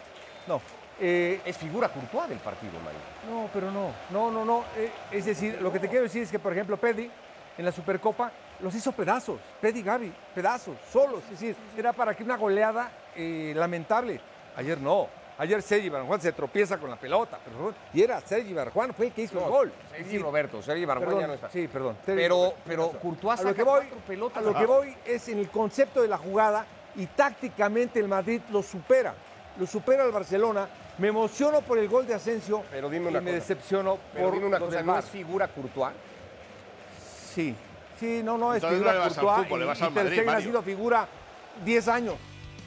no. 0.47 0.61
Eh, 0.99 1.41
Es 1.45 1.57
figura 1.57 1.89
Courtois 1.89 2.29
del 2.29 2.39
partido, 2.39 2.73
Mario. 2.79 2.99
No, 3.29 3.49
pero 3.53 3.71
no, 3.71 3.91
no, 4.11 4.31
no, 4.31 4.45
no. 4.45 4.63
Eh, 4.77 4.91
es 5.11 5.25
decir, 5.25 5.59
lo 5.61 5.71
que 5.71 5.79
te 5.79 5.87
quiero 5.89 6.03
decir 6.03 6.23
es 6.23 6.31
que, 6.31 6.39
por 6.39 6.53
ejemplo, 6.53 6.77
Pedri 6.77 7.09
en 7.57 7.65
la 7.65 7.71
Supercopa 7.71 8.31
los 8.59 8.73
hizo 8.75 8.91
pedazos. 8.91 9.39
Pedri 9.59 9.79
y 9.79 9.83
Gavi, 9.83 10.13
pedazos, 10.33 10.75
solos. 10.91 11.23
Es 11.25 11.31
decir, 11.31 11.55
era 11.77 11.93
para 11.93 12.15
que 12.15 12.23
una 12.23 12.37
goleada 12.37 12.91
eh, 13.15 13.53
lamentable. 13.55 14.19
Ayer 14.55 14.79
no. 14.79 15.07
Ayer 15.35 15.63
Sergi 15.63 15.89
Barjuan 15.89 16.21
se 16.21 16.31
tropieza 16.31 16.77
con 16.77 16.91
la 16.91 16.95
pelota. 16.95 17.39
Pero, 17.43 17.73
y 17.91 18.03
era 18.03 18.21
Sergi 18.21 18.53
Barjuan, 18.53 18.93
fue 18.93 19.07
el 19.07 19.13
que 19.13 19.23
hizo 19.23 19.43
el 19.43 19.49
gol. 19.49 19.73
Sergi 19.89 20.03
decir, 20.03 20.21
Roberto, 20.21 20.61
Sergi 20.61 20.85
Barjuan 20.85 21.19
ya 21.19 21.27
no 21.27 21.33
está. 21.33 21.49
Sí, 21.49 21.67
perdón. 21.67 21.97
Pero, 22.05 22.53
pero 22.65 22.89
Courtois 22.91 23.39
a 23.39 23.43
lo 23.43 23.55
que 23.55 23.63
voy, 23.63 23.83
pelotas. 24.07 24.37
a 24.37 24.41
lo 24.41 24.53
que 24.53 24.65
voy 24.65 24.95
es 25.05 25.27
en 25.29 25.39
el 25.39 25.49
concepto 25.49 26.03
de 26.03 26.07
la 26.07 26.19
jugada 26.19 26.65
y 26.95 27.07
tácticamente 27.07 27.99
el 27.99 28.07
Madrid 28.07 28.41
lo 28.51 28.61
supera. 28.61 29.15
Lo 29.57 29.67
supera 29.67 30.03
el 30.05 30.11
Barcelona. 30.11 30.67
Me 30.97 31.07
emociono 31.07 31.61
por 31.61 31.77
el 31.79 31.87
gol 31.89 32.05
de 32.05 32.13
Asensio 32.13 32.63
Pero 32.69 32.89
dime 32.89 33.05
y 33.05 33.09
una 33.09 33.21
me 33.21 33.31
cosa. 33.31 33.39
decepciono 33.41 33.97
Pero 34.13 34.25
por 34.25 34.33
dime 34.35 34.45
una 34.47 34.59
lo 34.59 34.65
cosa, 34.65 34.77
del 34.77 34.85
¿no 34.85 34.99
es 34.99 35.05
figura 35.05 35.47
Courtois? 35.47 35.93
Sí, 37.33 37.55
sí, 37.99 38.21
no, 38.23 38.37
no, 38.37 38.53
es 38.53 38.57
Entonces 38.63 38.77
figura 38.79 38.93
no 38.93 38.99
le 38.99 39.05
vas 39.05 39.17
al 39.17 39.23
Courtois 39.23 39.45
fútbol, 39.47 39.59
le 39.59 39.65
y- 39.65 39.67
vas 39.67 39.79
y 39.79 39.83
al 39.83 39.93
Ter 39.93 40.03
Madrid, 40.03 40.13
Stegen 40.17 40.29
ha 40.29 40.33
Mario. 40.33 40.47
sido 40.49 40.61
figura 40.61 41.07
10 41.65 41.87
años. 41.87 42.15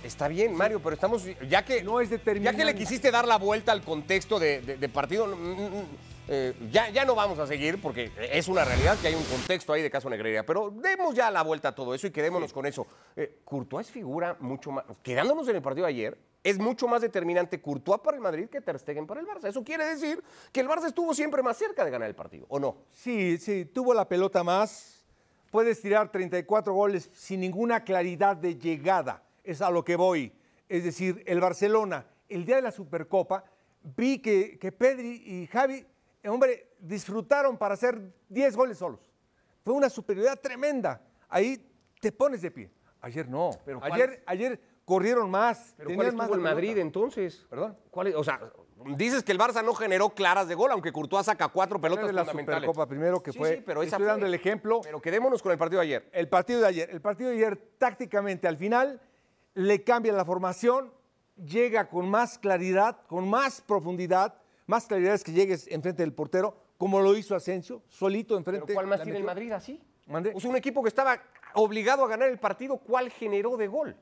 Está 0.02 0.28
bien, 0.28 0.54
Mario, 0.54 0.80
pero 0.80 0.94
estamos. 0.94 1.24
Ya 1.48 1.64
que, 1.64 1.82
No 1.82 2.00
es 2.00 2.10
ya 2.10 2.16
determinante. 2.16 2.58
que 2.58 2.64
le 2.64 2.74
quisiste 2.74 3.10
dar 3.10 3.26
la 3.26 3.38
vuelta 3.38 3.72
al 3.72 3.82
contexto 3.82 4.38
de, 4.38 4.60
de- 4.60 4.76
de 4.76 4.88
partido, 4.88 5.26
mm, 5.26 5.30
mm, 5.32 5.86
eh, 6.28 6.54
ya, 6.70 6.90
ya 6.90 7.04
no 7.04 7.14
vamos 7.14 7.38
a 7.38 7.46
seguir 7.46 7.80
porque 7.80 8.10
es 8.32 8.46
una 8.48 8.64
realidad 8.64 8.96
que 9.00 9.08
hay 9.08 9.14
un 9.14 9.24
contexto 9.24 9.72
ahí 9.72 9.82
de 9.82 9.90
caso 9.90 10.08
Negreira. 10.10 10.44
Pero 10.44 10.70
demos 10.70 11.14
ya 11.14 11.30
la 11.30 11.42
vuelta 11.42 11.68
a 11.68 11.74
todo 11.74 11.94
eso 11.94 12.06
y 12.06 12.10
quedémonos 12.10 12.52
con 12.52 12.66
eso. 12.66 12.86
Eh, 13.16 13.38
Courtois 13.44 13.86
es 13.86 13.92
figura 13.92 14.36
mucho 14.40 14.70
más. 14.70 14.84
Quedándonos 15.02 15.48
en 15.48 15.56
el 15.56 15.62
partido 15.62 15.86
de 15.86 15.92
ayer, 15.92 16.18
es 16.46 16.58
mucho 16.60 16.86
más 16.86 17.02
determinante 17.02 17.60
Courtois 17.60 18.00
para 18.00 18.16
el 18.16 18.22
Madrid 18.22 18.48
que 18.48 18.60
Ter 18.60 18.78
Stegen 18.78 19.04
para 19.04 19.20
el 19.20 19.26
Barça. 19.26 19.48
Eso 19.48 19.64
quiere 19.64 19.84
decir 19.84 20.22
que 20.52 20.60
el 20.60 20.68
Barça 20.68 20.86
estuvo 20.86 21.12
siempre 21.12 21.42
más 21.42 21.56
cerca 21.56 21.84
de 21.84 21.90
ganar 21.90 22.08
el 22.08 22.14
partido, 22.14 22.46
¿o 22.48 22.60
no? 22.60 22.84
Sí, 22.88 23.36
sí, 23.38 23.64
tuvo 23.64 23.92
la 23.92 24.06
pelota 24.06 24.44
más. 24.44 25.04
Puedes 25.50 25.80
tirar 25.80 26.12
34 26.12 26.72
goles 26.72 27.10
sin 27.12 27.40
ninguna 27.40 27.82
claridad 27.82 28.36
de 28.36 28.56
llegada. 28.56 29.24
Es 29.42 29.60
a 29.60 29.70
lo 29.70 29.84
que 29.84 29.96
voy. 29.96 30.32
Es 30.68 30.84
decir, 30.84 31.24
el 31.26 31.40
Barcelona, 31.40 32.06
el 32.28 32.44
día 32.44 32.56
de 32.56 32.62
la 32.62 32.70
Supercopa, 32.70 33.44
vi 33.82 34.20
que, 34.20 34.56
que 34.56 34.70
Pedri 34.70 35.22
y 35.26 35.48
Javi, 35.48 35.84
eh, 36.22 36.28
hombre, 36.28 36.74
disfrutaron 36.78 37.56
para 37.56 37.74
hacer 37.74 38.00
10 38.28 38.56
goles 38.56 38.78
solos. 38.78 39.00
Fue 39.64 39.74
una 39.74 39.90
superioridad 39.90 40.38
tremenda. 40.38 41.02
Ahí 41.28 41.68
te 42.00 42.12
pones 42.12 42.40
de 42.40 42.52
pie. 42.52 42.70
Ayer 43.06 43.28
no. 43.28 43.50
Pero 43.64 43.78
¿cuál 43.80 43.92
ayer, 43.92 44.10
es? 44.10 44.22
ayer 44.26 44.60
corrieron 44.84 45.30
más. 45.30 45.75
Pero 45.76 45.88
tenían 45.88 46.06
¿cuál 46.06 46.16
más 46.16 46.28
pelota. 46.28 46.50
Madrid 46.54 46.78
entonces? 46.78 47.46
¿Perdón? 47.48 47.76
¿Cuál 47.90 48.08
es? 48.08 48.14
O 48.16 48.25
sea, 48.25 48.40
dices 48.96 49.22
que 49.22 49.32
el 49.32 49.38
Barça 49.38 49.64
no 49.64 49.75
generó 49.75 50.10
claras 50.10 50.48
de 50.48 50.54
gol, 50.54 50.70
aunque 50.72 50.92
Courtois 50.92 51.26
saca 51.26 51.48
cuatro 51.48 51.80
pelotas 51.80 52.06
de 52.06 52.12
la 52.12 52.22
fundamentales. 52.25 52.60
Supercopa 52.62 52.88
primero, 52.88 53.22
que 53.22 53.32
Sí, 53.32 53.38
fue- 53.38 53.56
sí, 53.56 53.62
pero 53.64 53.82
esa 53.82 53.96
estoy 53.96 54.04
fue. 54.04 54.10
dando 54.12 54.26
el 54.26 54.34
ejemplo. 54.34 54.80
Pero 54.82 55.00
quedémonos 55.00 55.42
con 55.42 55.52
el 55.52 55.58
partido 55.58 55.80
de 55.80 55.86
ayer. 55.86 56.08
El 56.12 56.28
partido 56.28 56.60
de 56.60 56.66
ayer. 56.66 56.90
El 56.90 57.00
partido 57.00 57.30
de 57.30 57.36
ayer 57.36 57.56
tácticamente 57.78 58.46
al 58.48 58.56
final 58.56 59.00
le 59.54 59.82
cambia 59.84 60.12
la 60.12 60.25
formación, 60.25 60.92
llega 61.36 61.88
con 61.88 62.08
más 62.10 62.38
claridad, 62.38 62.98
con 63.06 63.28
más 63.28 63.60
profundidad, 63.60 64.34
más 64.66 64.86
claridad 64.86 65.14
es 65.14 65.22
que 65.25 65.32
llegues 65.32 65.66
enfrente 65.68 66.02
del 66.02 66.12
portero, 66.12 66.56
como 66.78 67.00
lo 67.00 67.16
hizo 67.16 67.34
Asensio, 67.34 67.82
solito 67.88 68.36
enfrente. 68.36 68.66
¿Pero 68.66 68.75
cuál 68.76 68.86
más 68.86 69.02
tiene 69.02 69.18
el. 69.18 69.25
Madrid 69.25 69.52
así? 69.52 69.80
Mande. 70.08 70.32
O 70.34 70.40
sea, 70.40 70.50
un 70.50 70.56
equipo 70.56 70.82
que 70.82 70.88
estaba 70.88 71.20
obligado 71.60 72.04
a 72.04 72.08
ganar 72.08 72.28
el 72.28 72.38
partido, 72.38 72.76
¿cuál 72.78 73.10
generó 73.10 73.56
de 73.56 73.66
gol? 73.66 73.96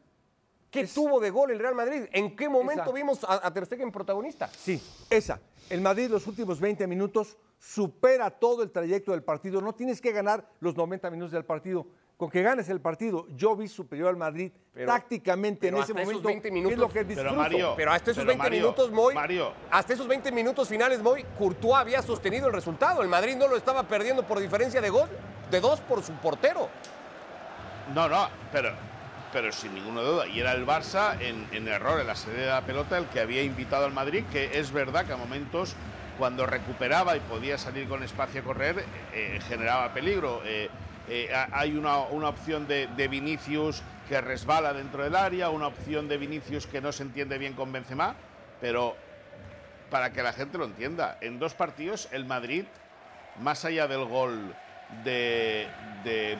¿Qué 0.70 0.86
tuvo 0.88 1.20
de 1.20 1.30
gol 1.30 1.52
el 1.52 1.58
Real 1.60 1.74
Madrid? 1.74 2.04
¿En 2.12 2.34
qué 2.34 2.48
momento 2.48 2.82
Esa. 2.84 2.92
vimos 2.92 3.22
a, 3.24 3.46
a 3.46 3.52
Ter 3.52 3.64
Stegen 3.66 3.92
protagonista? 3.92 4.48
Sí, 4.48 4.82
esa. 5.08 5.40
El 5.70 5.80
Madrid 5.80 6.08
los 6.10 6.26
últimos 6.26 6.58
20 6.60 6.86
minutos 6.88 7.36
supera 7.60 8.28
todo 8.30 8.62
el 8.64 8.70
trayecto 8.72 9.12
del 9.12 9.22
partido. 9.22 9.60
No 9.60 9.72
tienes 9.74 10.00
que 10.00 10.10
ganar 10.10 10.44
los 10.60 10.76
90 10.76 11.10
minutos 11.10 11.32
del 11.32 11.44
partido. 11.44 11.86
con 12.16 12.30
que 12.30 12.42
ganes 12.42 12.68
el 12.68 12.80
partido. 12.80 13.26
Yo 13.34 13.56
vi 13.56 13.66
superior 13.66 14.08
al 14.08 14.16
Madrid 14.16 14.52
Pero- 14.72 14.86
tácticamente 14.86 15.66
pero 15.66 15.76
en 15.78 15.82
ese 15.82 15.92
hasta 15.92 16.02
esos 16.02 16.12
momento. 16.12 16.28
20 16.28 16.48
que 16.48 16.52
minutos- 16.54 16.72
es 16.74 16.78
lo 16.78 16.88
que 16.88 16.94
Pero, 17.04 17.08
disfruto. 17.08 17.34
Mario, 17.36 17.74
Pero 17.76 17.90
hasta 17.92 18.10
esos 18.12 18.20
Pero, 18.22 18.28
20 18.28 18.42
Mario, 18.44 18.60
minutos, 18.60 18.90
Moy, 18.92 19.14
Mario. 19.14 19.52
hasta 19.70 19.92
esos 19.94 20.06
20 20.06 20.30
minutos 20.32 20.68
finales, 20.68 21.02
Moy, 21.02 21.24
Courtois 21.36 21.74
había 21.74 22.02
sostenido 22.02 22.46
el 22.46 22.52
resultado. 22.52 23.02
El 23.02 23.08
Madrid 23.08 23.34
no 23.36 23.48
lo 23.48 23.56
estaba 23.56 23.82
perdiendo 23.88 24.22
por 24.26 24.38
diferencia 24.38 24.80
de 24.80 24.90
gol, 24.90 25.08
de 25.50 25.60
dos 25.60 25.80
por 25.80 26.02
su 26.04 26.12
portero. 26.14 26.68
No, 27.92 28.08
no, 28.08 28.28
pero, 28.52 28.72
pero 29.32 29.52
sin 29.52 29.74
ninguna 29.74 30.00
duda. 30.00 30.26
Y 30.26 30.40
era 30.40 30.52
el 30.52 30.64
Barça 30.66 31.16
en, 31.20 31.68
error 31.68 32.00
en 32.00 32.06
la 32.06 32.14
serie 32.16 32.42
de 32.42 32.46
la 32.50 32.62
pelota 32.62 32.96
el 32.98 33.06
que 33.06 33.20
había 33.20 33.42
invitado 33.42 33.84
al 33.84 33.92
Madrid, 33.92 34.24
que 34.32 34.58
es 34.58 34.72
verdad 34.72 35.04
que 35.04 35.12
a 35.12 35.16
momentos 35.16 35.74
cuando 36.18 36.46
recuperaba 36.46 37.16
y 37.16 37.20
podía 37.20 37.58
salir 37.58 37.88
con 37.88 38.02
espacio 38.02 38.40
a 38.40 38.44
correr, 38.44 38.84
eh, 39.12 39.40
generaba 39.48 39.92
peligro. 39.92 40.42
Eh, 40.44 40.70
eh, 41.08 41.30
ha- 41.34 41.48
hay 41.52 41.76
una, 41.76 41.98
una 41.98 42.28
opción 42.28 42.66
de, 42.66 42.86
de 42.96 43.08
Vinicius 43.08 43.82
que 44.08 44.20
resbala 44.20 44.72
dentro 44.72 45.02
del 45.02 45.16
área, 45.16 45.50
una 45.50 45.66
opción 45.66 46.08
de 46.08 46.16
Vinicius 46.16 46.66
que 46.66 46.80
no 46.80 46.92
se 46.92 47.02
entiende 47.02 47.36
bien 47.38 47.54
con 47.54 47.72
Benzema, 47.72 48.14
pero 48.60 48.96
para 49.90 50.12
que 50.12 50.22
la 50.22 50.32
gente 50.32 50.56
lo 50.58 50.64
entienda, 50.64 51.18
en 51.20 51.38
dos 51.38 51.54
partidos 51.54 52.08
el 52.12 52.24
Madrid, 52.24 52.64
más 53.40 53.64
allá 53.64 53.86
del 53.88 54.04
gol 54.04 54.54
de, 55.04 55.68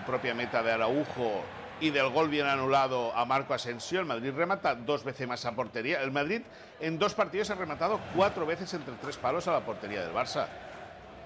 propia 0.07 0.35
meta 0.35 0.63
de 0.63 0.73
Araujo 0.73 1.43
y 1.81 1.91
del 1.91 2.09
gol 2.11 2.29
bien 2.29 2.47
anulado 2.47 3.13
a 3.17 3.25
Marco 3.25 3.53
Asensio, 3.55 4.01
el 4.01 4.07
Madrid 4.07 4.33
remata 4.35 4.75
dos 4.75 5.03
veces 5.05 5.27
más 5.27 5.45
a 5.45 5.53
portería. 5.53 6.03
El 6.03 6.13
Madrid 6.13 6.43
en 6.81 6.99
dos 6.99 7.15
partidos 7.15 7.51
ha 7.51 7.55
rematado 7.57 8.01
cuatro 8.15 8.47
veces 8.47 8.73
entre 8.75 8.95
tres 8.95 9.17
palos 9.17 9.49
a 9.49 9.53
la 9.53 9.61
portería 9.61 10.03
del 10.03 10.13
Barça. 10.15 10.47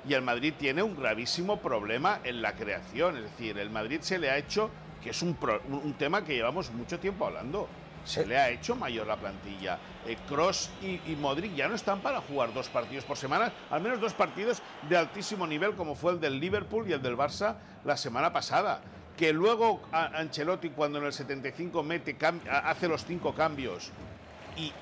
Y 0.08 0.14
el 0.14 0.22
Madrid 0.22 0.54
tiene 0.58 0.82
un 0.82 0.96
gravísimo 0.96 1.58
problema 1.58 2.20
en 2.24 2.40
la 2.40 2.52
creación. 2.54 3.16
Es 3.18 3.24
decir, 3.24 3.58
el 3.58 3.68
Madrid 3.70 4.00
se 4.00 4.18
le 4.18 4.30
ha 4.30 4.36
hecho, 4.38 4.70
que 5.02 5.10
es 5.10 5.20
un- 5.22 5.36
un 5.68 5.94
tema 5.94 6.24
que 6.24 6.34
llevamos 6.34 6.70
mucho 6.70 6.98
tiempo 6.98 7.26
hablando, 7.26 7.68
se 8.04 8.26
le 8.26 8.38
ha 8.38 8.50
hecho 8.50 8.76
mayor 8.76 9.06
la 9.06 9.16
plantilla. 9.16 9.78
Cross 10.26 10.70
y, 10.82 11.00
y 11.10 11.16
Modric 11.16 11.54
ya 11.54 11.68
no 11.68 11.74
están 11.74 12.00
para 12.00 12.20
jugar 12.20 12.54
dos 12.54 12.68
partidos 12.68 13.04
por 13.04 13.16
semana, 13.16 13.52
al 13.70 13.82
menos 13.82 14.00
dos 14.00 14.14
partidos 14.14 14.62
de 14.88 14.96
altísimo 14.96 15.46
nivel, 15.46 15.74
como 15.74 15.94
fue 15.94 16.12
el 16.12 16.20
del 16.20 16.40
Liverpool 16.40 16.88
y 16.88 16.92
el 16.92 17.02
del 17.02 17.16
Barça 17.16 17.56
la 17.84 17.96
semana 17.96 18.32
pasada. 18.32 18.80
Que 19.16 19.32
luego 19.32 19.82
Ancelotti, 19.92 20.70
cuando 20.70 20.98
en 20.98 21.06
el 21.06 21.12
75 21.12 21.82
mete, 21.82 22.16
hace 22.50 22.86
los 22.88 23.04
cinco 23.04 23.34
cambios 23.34 23.90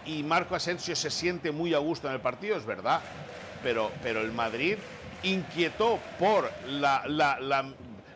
y, 0.04 0.23
Marco 0.23 0.54
Asensio 0.54 0.96
se 0.96 1.11
siente 1.11 1.52
muy 1.52 1.75
a 1.75 1.78
gusto 1.78 2.08
en 2.08 2.14
el 2.14 2.20
partido, 2.20 2.56
es 2.56 2.64
verdad. 2.64 3.00
Pero, 3.62 3.90
pero 4.02 4.20
el 4.20 4.32
Madrid 4.32 4.76
inquietó 5.23 5.99
por 6.18 6.50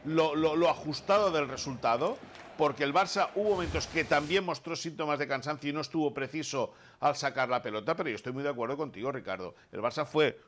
lo 0.05 0.71
ajustado 0.71 1.31
del 1.31 1.49
resultado, 1.49 2.19
porque 2.61 2.85
el 2.85 2.93
Barça 2.93 3.31
hubo 3.37 3.53
momentos 3.53 3.87
que 3.87 4.05
también 4.05 4.45
mostró 4.45 4.77
síntomas 4.77 5.19
de 5.19 5.27
cansancio 5.27 5.71
y 5.71 5.73
no 5.73 5.81
estuvo 5.81 6.13
preciso 6.13 6.75
al 7.01 7.17
sacar 7.17 7.49
la 7.49 7.63
pelota, 7.63 7.97
pero 7.97 8.11
yo 8.11 8.17
estoy 8.17 8.35
muy 8.35 8.43
de 8.43 8.51
acuerdo 8.51 8.77
contigo, 8.77 9.11
Ricardo. 9.11 9.55
El 9.73 9.81
Barça 9.81 10.05
fue 10.05 10.39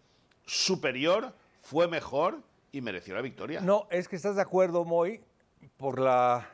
superior, 0.45 1.35
fue 1.63 1.89
mejor 1.89 2.43
y 2.71 2.83
mereció 2.83 3.15
la 3.15 3.23
victoria. 3.23 3.63
No, 3.63 3.89
es 3.91 4.09
que 4.09 4.17
estás 4.17 4.37
de 4.37 4.43
acuerdo, 4.43 4.85
Moy, 4.85 5.23
por 5.79 5.99
la 5.99 6.47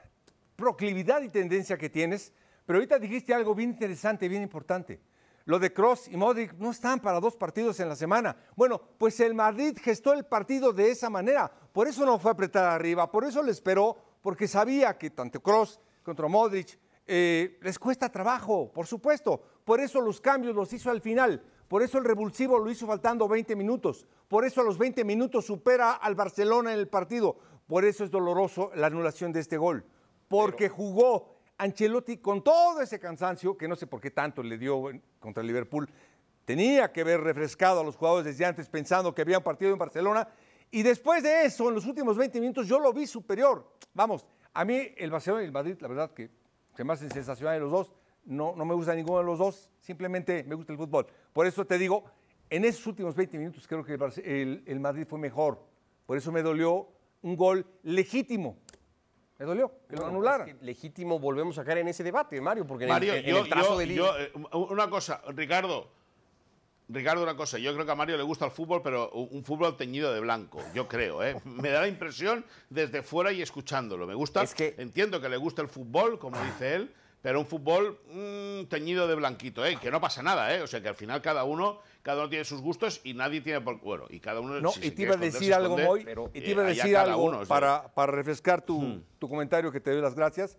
proclividad 0.55 1.23
y 1.23 1.29
tendencia 1.29 1.77
que 1.77 1.91
tienes, 1.91 2.33
pero 2.65 2.77
ahorita 2.77 3.01
dijiste 3.01 3.35
algo 3.35 3.53
bien 3.57 3.71
interesante, 3.71 4.29
bien 4.29 4.43
importante. 4.43 5.01
Lo 5.45 5.59
de 5.59 5.73
Cross 5.73 6.07
y 6.07 6.17
Modric 6.17 6.55
no 6.59 6.71
están 6.71 7.01
para 7.01 7.19
dos 7.19 7.35
partidos 7.35 7.81
en 7.81 7.89
la 7.89 7.97
semana. 7.97 8.37
Bueno, 8.55 8.81
pues 8.97 9.19
el 9.19 9.35
Madrid 9.35 9.77
gestó 9.83 10.13
el 10.13 10.25
partido 10.25 10.73
de 10.73 10.93
esa 10.93 11.11
manera. 11.11 11.51
Por 11.73 11.89
eso 11.89 12.07
no 12.07 12.21
fue 12.21 12.31
a 12.31 12.35
apretar 12.35 12.67
arriba, 12.67 13.11
por 13.11 13.25
eso 13.25 13.43
le 13.43 13.51
esperó, 13.51 13.97
porque 14.21 14.49
sabía 14.49 14.97
que 14.97 15.11
tanto 15.11 15.41
Cross 15.41 15.81
contra 16.03 16.29
Modric 16.29 16.79
eh, 17.07 17.59
les 17.63 17.79
cuesta 17.79 18.11
trabajo, 18.11 18.71
por 18.73 18.87
supuesto. 18.87 19.43
Por 19.65 19.81
eso 19.81 20.01
los 20.01 20.21
cambios 20.21 20.55
los 20.55 20.73
hizo 20.73 20.91
al 20.91 21.01
final. 21.01 21.43
Por 21.67 21.83
eso 21.83 21.99
el 21.99 22.05
revulsivo 22.05 22.59
lo 22.59 22.71
hizo 22.71 22.87
faltando 22.87 23.29
20 23.29 23.57
minutos. 23.57 24.07
Por 24.29 24.45
eso 24.45 24.61
a 24.61 24.65
los 24.65 24.79
20 24.79 25.05
minutos 25.05 25.47
supera 25.47 25.93
al 25.93 26.15
Barcelona 26.15 26.73
en 26.73 26.79
el 26.79 26.89
partido. 26.89 27.39
Por 27.67 27.85
eso 27.85 28.05
es 28.05 28.11
doloroso 28.11 28.71
la 28.75 28.87
anulación 28.87 29.33
de 29.33 29.41
este 29.41 29.57
gol. 29.57 29.85
Porque 30.29 30.69
jugó 30.69 31.39
Ancelotti 31.59 32.19
con 32.19 32.43
todo 32.43 32.81
ese 32.81 32.99
cansancio, 32.99 33.57
que 33.57 33.69
no 33.69 33.77
sé 33.77 33.87
por 33.87 34.01
qué 34.01 34.11
tanto 34.11 34.43
le 34.43 34.59
dio 34.59 34.85
contra 35.19 35.41
el 35.41 35.47
Liverpool. 35.47 35.89
Tenía 36.45 36.93
que 36.93 37.03
haber 37.03 37.21
refrescado 37.21 37.81
a 37.81 37.85
los 37.85 37.97
jugadores 37.97 38.25
desde 38.25 38.47
antes 38.47 38.69
pensando 38.69 39.15
que 39.15 39.23
había 39.23 39.39
un 39.39 39.45
partido 39.45 39.73
en 39.73 39.79
Barcelona. 39.79 40.29
Y 40.71 40.83
después 40.83 41.23
de 41.23 41.45
eso, 41.47 41.69
en 41.69 41.75
los 41.75 41.87
últimos 41.87 42.17
20 42.17 42.41
minutos, 42.41 42.67
yo 42.67 42.79
lo 42.79 42.93
vi 42.93 43.07
superior. 43.07 43.67
Vamos, 43.95 44.27
a 44.53 44.65
mí 44.65 44.89
el 44.97 45.11
Barcelona 45.11 45.43
y 45.43 45.47
el 45.47 45.53
Madrid, 45.53 45.77
la 45.81 45.89
verdad 45.89 46.11
que 46.13 46.31
se 46.77 46.85
me 46.85 46.93
hacen 46.93 47.11
sensacionales 47.11 47.61
los 47.63 47.71
dos. 47.71 47.93
No, 48.25 48.55
no 48.55 48.65
me 48.67 48.75
gusta 48.75 48.95
ninguno 48.95 49.19
de 49.21 49.25
los 49.25 49.39
dos, 49.39 49.71
simplemente 49.81 50.45
me 50.45 50.55
gusta 50.55 50.73
el 50.73 50.79
fútbol. 50.79 51.07
Por 51.33 51.47
eso 51.47 51.65
te 51.67 51.79
digo, 51.79 52.05
en 52.51 52.65
esos 52.67 52.87
últimos 52.87 53.15
20 53.15 53.39
minutos 53.39 53.67
creo 53.67 53.83
que 53.85 53.93
el, 53.93 53.99
Barce- 53.99 54.23
el- 54.25 54.63
el 54.67 54.81
Madrid 54.81 55.07
fue 55.09 55.19
mejor. 55.19 55.59
Por 56.05 56.19
eso 56.19 56.31
me 56.31 56.43
dolió 56.43 56.89
un 57.23 57.37
gol 57.37 57.65
legítimo. 57.85 58.59
Me 59.39 59.47
dolió 59.47 59.73
que 59.89 59.97
lo 59.97 60.07
anularan. 60.07 60.49
es 60.49 60.55
que 60.57 60.65
legítimo, 60.65 61.19
volvemos 61.19 61.57
a 61.59 61.65
caer 61.65 61.79
en 61.79 61.89
ese 61.89 62.03
debate, 62.05 62.41
Mario, 62.41 62.67
porque 62.67 62.85
en, 62.85 62.91
Mario, 62.91 63.15
el, 63.15 63.25
en 63.25 63.31
yo, 63.31 63.39
el 63.45 63.49
trazo 63.49 63.73
yo- 63.75 63.79
del 63.79 63.95
yo, 63.95 64.19
eh, 64.19 64.33
una 64.53 64.91
cosa, 64.91 65.23
Ricardo. 65.29 65.91
Ricardo, 66.89 67.23
una 67.23 67.37
cosa, 67.37 67.59
yo 67.59 67.75
creo 67.75 67.85
que 67.85 67.93
a 67.93 67.95
Mario 67.95 68.17
le 68.17 68.23
gusta 68.23 68.47
el 68.47 68.51
fútbol, 68.51 68.81
pero 68.83 69.11
un 69.11 69.45
fútbol 69.45 69.77
teñido 69.77 70.13
de 70.13 70.21
blanco, 70.21 70.63
yo 70.75 70.89
creo, 70.89 71.23
¿eh? 71.23 71.37
Me 71.45 71.69
da 71.69 71.83
la 71.83 71.89
impresión 71.89 72.45
desde 72.71 73.03
fuera 73.03 73.31
y 73.31 73.43
escuchándolo. 73.43 74.07
Me 74.07 74.15
gusta, 74.15 74.43
Es 74.43 74.55
que- 74.55 74.75
entiendo 74.79 75.21
que 75.21 75.29
le 75.29 75.37
gusta 75.37 75.61
el 75.61 75.69
fútbol, 75.69 76.19
como 76.19 76.43
dice 76.43 76.77
él, 76.77 76.95
pero 77.21 77.41
un 77.41 77.47
fútbol 77.47 77.99
mm, 78.11 78.69
teñido 78.69 79.07
de 79.07 79.17
blanquito, 79.17 79.67
¿eh? 79.67 79.77
Que 79.77 79.91
no 79.91 80.01
pasa 80.01 80.23
nada, 80.23 80.55
¿eh? 80.55 80.63
O 80.63 80.67
sea, 80.67 80.81
que 80.81 80.89
al 80.89 80.95
final 80.95 81.21
cada 81.21 81.45
uno, 81.45 81.81
cada 82.03 82.21
uno 82.21 82.31
tiene 82.31 82.45
sus 82.45 82.63
gustos 82.63 83.01
y 83.05 83.13
nadie 83.13 83.41
tiene 83.43 83.61
por... 83.61 83.81
Bueno, 83.81 84.05
y 84.09 84.21
cada 84.21 84.41
uno... 84.41 84.59
No, 84.61 84.71
si 84.71 84.87
y 84.87 84.91
te 84.93 85.03
iba 85.03 85.15
a 85.15 85.19
decir 85.19 85.53
algo, 85.53 85.77
pero, 86.05 86.31
y 86.33 86.41
te 86.41 86.47
eh, 86.47 86.51
iba 86.53 86.63
a 86.63 86.67
allá 86.69 86.83
decir 86.83 86.97
algo 86.97 87.23
uno, 87.23 87.41
para, 87.47 87.93
para 87.93 88.13
refrescar 88.13 88.63
tu, 88.63 89.03
tu 89.19 89.29
comentario, 89.29 89.71
que 89.73 89.81
te 89.81 89.91
doy 89.91 90.01
las 90.01 90.15
gracias. 90.15 90.59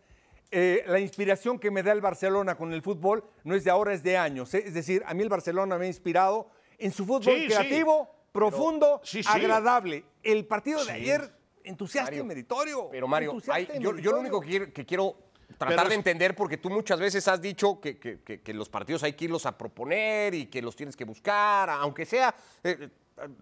Eh, 0.51 0.83
la 0.87 0.99
inspiración 0.99 1.59
que 1.59 1.69
me 1.69 1.83
da 1.83 1.91
el 1.91 2.01
Barcelona 2.01 2.55
con 2.55 2.73
el 2.73 2.81
fútbol 2.81 3.23
no 3.43 3.53
es 3.55 3.63
de 3.63 3.69
ahora, 3.69 3.93
es 3.93 4.01
de 4.01 4.17
años. 4.17 4.51
¿eh? 4.55 4.63
Es 4.65 4.73
decir, 4.73 5.03
a 5.05 5.13
mí 5.13 5.21
el 5.21 5.29
Barcelona 5.29 5.77
me 5.77 5.85
ha 5.85 5.87
inspirado 5.87 6.49
en 6.79 6.91
su 6.91 7.05
fútbol 7.05 7.23
Sí, 7.35 7.41
sí. 7.41 7.47
creativo, 7.47 8.09
profundo, 8.31 8.99
sí, 9.03 9.21
sí. 9.21 9.29
agradable. 9.31 10.05
El 10.23 10.45
partido 10.47 10.79
de 10.79 10.85
Sí. 10.85 10.91
ayer, 10.91 11.31
entusiasta 11.63 12.09
Mario, 12.09 12.23
y 12.23 12.25
meritorio. 12.25 12.89
Pero 12.89 13.07
Mario, 13.07 13.37
hay- 13.51 13.67
yo, 13.79 13.95
yo 13.97 14.11
lo 14.11 14.19
único 14.21 14.41
que 14.41 14.47
quiero, 14.49 14.73
que 14.73 14.85
quiero 14.85 15.15
tratar 15.57 15.77
Pero 15.77 15.89
de 15.89 15.95
entender, 15.95 16.35
porque 16.35 16.57
tú 16.57 16.69
muchas 16.69 16.99
veces 16.99 17.27
has 17.27 17.41
dicho 17.41 17.79
que, 17.79 17.99
que- 17.99 18.21
que- 18.21 18.41
que 18.41 18.53
los 18.53 18.69
partidos 18.69 19.03
hay 19.03 19.13
que 19.13 19.25
irlos 19.25 19.45
a 19.45 19.55
proponer 19.57 20.33
y 20.33 20.45
que 20.47 20.61
los 20.61 20.75
tienes 20.75 20.95
que 20.95 21.03
buscar, 21.05 21.69
aunque 21.69 22.05
sea... 22.05 22.33
eh, 22.63 22.89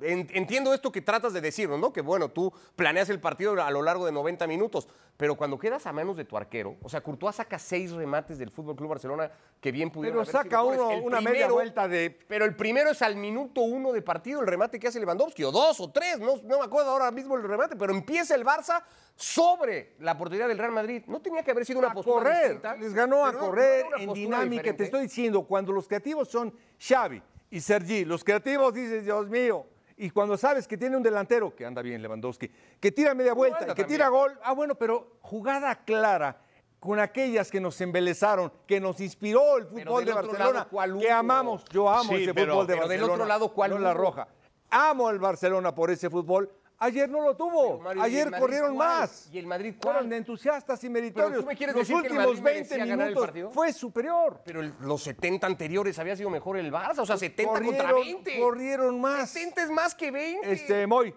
entiendo 0.01 0.73
esto 0.73 0.91
que 0.91 1.01
tratas 1.01 1.33
de 1.33 1.41
decirnos, 1.41 1.79
¿no? 1.79 1.91
Que 1.93 2.01
bueno, 2.01 2.29
tú 2.29 2.51
planeas 2.75 3.09
el 3.09 3.19
partido 3.19 3.61
a 3.61 3.71
lo 3.71 3.81
largo 3.81 4.05
de 4.05 4.11
90 4.11 4.47
minutos, 4.47 4.87
pero 5.17 5.35
cuando 5.35 5.57
quedas 5.57 5.85
a 5.87 5.93
manos 5.93 6.15
de 6.17 6.25
tu 6.25 6.37
arquero, 6.37 6.75
o 6.83 6.89
sea, 6.89 7.01
Courtois 7.01 7.35
saca 7.35 7.57
seis 7.59 7.91
remates 7.91 8.37
del 8.37 8.51
Fútbol 8.51 8.75
Club 8.75 8.89
Barcelona 8.89 9.31
que 9.59 9.71
bien 9.71 9.89
pudieron 9.89 10.23
Pero 10.25 10.37
haber 10.37 10.49
saca 10.49 10.61
sido 10.61 10.87
uno- 10.89 11.03
una 11.05 11.21
media 11.21 11.47
vuelta 11.49 11.87
de- 11.87 12.09
Pero 12.27 12.45
el 12.45 12.55
primero 12.55 12.91
es 12.91 13.01
al 13.01 13.15
minuto 13.15 13.61
uno 13.61 13.91
de 13.91 14.01
partido, 14.01 14.41
el 14.41 14.47
remate 14.47 14.79
que 14.79 14.87
hace 14.87 14.99
Lewandowski, 14.99 15.43
o 15.43 15.51
dos 15.51 15.79
o 15.79 15.89
tres, 15.91 16.19
no, 16.19 16.37
no 16.43 16.59
me 16.59 16.65
acuerdo 16.65 16.91
ahora 16.91 17.09
mismo 17.11 17.35
el 17.35 17.43
remate, 17.43 17.75
pero 17.75 17.93
empieza 17.93 18.35
el 18.35 18.45
Barça 18.45 18.83
sobre 19.15 19.95
la 19.99 20.15
portería 20.17 20.47
del 20.47 20.57
Real 20.59 20.71
Madrid. 20.71 21.03
No 21.07 21.19
tenía 21.21 21.41
que 21.43 21.49
haber 21.51 21.65
sido 21.65 21.79
una 21.79 21.89
a 21.89 21.93
postura 21.93 22.17
correr, 22.23 22.41
distinta, 22.43 22.75
les 22.75 22.93
ganó 22.93 23.25
a 23.25 23.29
pero 23.31 23.39
no- 23.39 23.45
no 23.45 23.49
correr 23.51 23.85
en 23.97 24.13
dinámica. 24.13 24.49
diferente. 24.51 24.73
Te 24.77 24.83
estoy 24.83 25.01
diciendo, 25.01 25.41
cuando 25.43 25.71
los 25.71 25.87
creativos 25.87 26.29
son 26.29 26.53
Xavi 26.79 27.21
y 27.49 27.59
Sergi, 27.61 28.05
los 28.05 28.23
creativos 28.23 28.73
dices, 28.73 29.03
Dios 29.05 29.27
mío. 29.29 29.65
Y 29.99 30.09
cuando 30.11 30.37
sabes 30.37 30.67
que 30.67 30.77
tiene 30.77 30.95
un 30.95 31.01
delantero, 31.03 31.55
que 31.55 31.65
anda 31.65 31.81
bien 31.81 32.01
Lewandowski, 32.01 32.51
que 32.79 32.91
tira 32.91 33.13
media 33.15 33.33
vuelta, 33.33 33.59
y 33.59 33.61
que 33.61 33.67
también. 33.67 33.87
tira 33.87 34.07
gol, 34.09 34.37
ah 34.43 34.53
bueno, 34.53 34.75
pero 34.75 35.17
jugada 35.21 35.83
clara 35.83 36.39
con 36.79 36.99
aquellas 36.99 37.49
que 37.49 37.59
nos 37.59 37.81
embelezaron, 37.81 38.51
que 38.67 38.79
nos 38.79 38.99
inspiró 39.01 39.57
el 39.57 39.65
fútbol 39.65 40.05
del 40.05 40.13
de 40.13 40.13
Barcelona, 40.13 40.51
lado, 40.51 40.67
¿cuál 40.69 40.99
que 40.99 41.09
amamos, 41.11 41.65
yo 41.71 41.89
amo 41.89 42.09
Sí, 42.15 42.23
ese 42.23 42.33
pero- 42.35 42.53
fútbol 42.53 42.67
de 42.67 42.73
pero 42.75 42.87
del 42.87 42.97
Barcelona. 42.99 43.13
otro 43.13 43.25
lado, 43.25 43.53
¿cuál 43.53 43.71
no 43.71 43.79
la 43.79 43.93
roja. 43.95 44.27
Amo 44.69 45.07
al 45.07 45.17
Barcelona 45.17 45.73
por 45.73 45.89
ese 45.89 46.09
fútbol. 46.11 46.51
Ayer 46.79 47.09
no 47.09 47.21
lo 47.21 47.35
tuvo. 47.35 47.63
Pero, 47.63 47.79
Mario, 47.79 48.01
¿y 48.01 48.05
el 48.05 48.05
Ayer 48.05 48.25
Madrid 48.29 48.41
corrieron 48.41 48.75
cuál? 48.75 48.87
más. 48.99 49.29
¿Y 49.31 49.39
el 49.39 49.47
Madrid 49.47 49.73
cuál? 49.81 49.93
Fueron 49.95 50.09
de 50.09 50.17
entusiastas 50.17 50.83
y 50.83 50.89
meritorios. 50.89 51.39
tú 51.41 51.45
me 51.47 51.55
quieres 51.55 51.75
Los 51.75 51.87
decir 51.87 52.01
que 52.01 52.07
el 52.07 52.13
últimos 52.13 52.41
Madrid 52.41 52.43
20 52.43 52.59
merecía 52.77 52.85
ganar 52.85 53.07
el 53.07 53.15
minutos 53.15 53.53
fue 53.53 53.73
superior. 53.73 54.41
Pero 54.45 54.61
el- 54.61 54.73
los 54.81 55.01
70 55.01 55.47
anteriores 55.47 55.97
había 55.97 56.15
sido 56.15 56.29
mejor 56.29 56.57
el 56.57 56.71
Barça, 56.71 56.99
o 56.99 57.05
sea, 57.05 57.17
70 57.17 57.61
contra 57.61 57.89
Corrieron- 57.91 58.03
20. 58.03 58.39
Corrieron 58.39 59.01
más. 59.01 59.29
70 59.31 59.63
es 59.63 59.69
más 59.71 59.95
que 59.95 60.11
20. 60.11 60.51
Este, 60.51 60.85
Moy, 60.85 61.15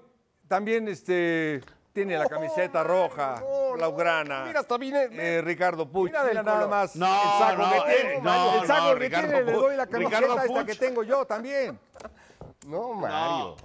también 0.48 0.88
este, 0.88 1.60
tiene 1.92 2.16
la 2.16 2.26
camiseta 2.26 2.82
roja, 2.82 3.34
no, 3.40 3.72
blaugrana. 3.74 4.44
mira, 4.46 4.60
hasta 4.60 4.78
viene- 4.78 5.08
eh, 5.12 5.42
Ricardo 5.42 5.86
Puig. 5.90 6.10
mira 6.10 6.24
Mira, 6.24 6.42
nada 6.42 6.66
más 6.68 6.96
No, 6.96 7.06
el 7.06 7.38
saco 7.38 7.62
no, 7.62 7.70
que 7.70 7.76
eh, 7.92 7.96
tiene. 8.00 8.20
no, 8.22 8.60
el 8.62 8.66
saco 8.66 8.80
no, 8.86 8.88
que 8.94 8.98
Ricardo 9.00 9.28
tiene, 9.28 9.42
le 9.44 9.52
Puig- 9.52 9.60
doy 9.60 9.76
la 9.76 9.86
camiseta 9.86 10.20
Ricardo 10.20 10.42
esta 10.42 10.64
que 10.64 10.74
tengo 10.76 11.02
yo 11.02 11.26
también. 11.26 11.78
No, 12.66 12.94
Mario. 12.94 13.56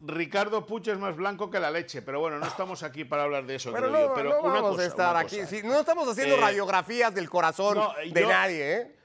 Ricardo 0.00 0.64
Puch 0.64 0.88
es 0.88 0.98
más 0.98 1.16
blanco 1.16 1.50
que 1.50 1.58
la 1.58 1.70
leche, 1.70 2.02
pero 2.02 2.20
bueno, 2.20 2.38
no 2.38 2.46
estamos 2.46 2.82
aquí 2.82 3.04
para 3.04 3.24
hablar 3.24 3.46
de 3.46 3.56
eso, 3.56 3.72
Pero 3.72 3.90
no, 3.90 3.98
yo. 3.98 4.14
Pero 4.14 4.30
no 4.30 4.40
una 4.42 4.54
vamos 4.54 4.70
cosa, 4.72 4.82
a 4.82 4.86
estar 4.86 5.10
una 5.10 5.20
aquí. 5.20 5.40
no 5.64 5.80
estamos 5.80 6.08
haciendo 6.08 6.36
Eh, 6.36 6.40
radiografías 6.40 7.14
del 7.14 7.28
corazón 7.28 7.76
no, 7.78 7.92
de 7.94 8.20
yo- 8.20 8.28
nadie, 8.28 8.72
¿eh? 8.76 8.96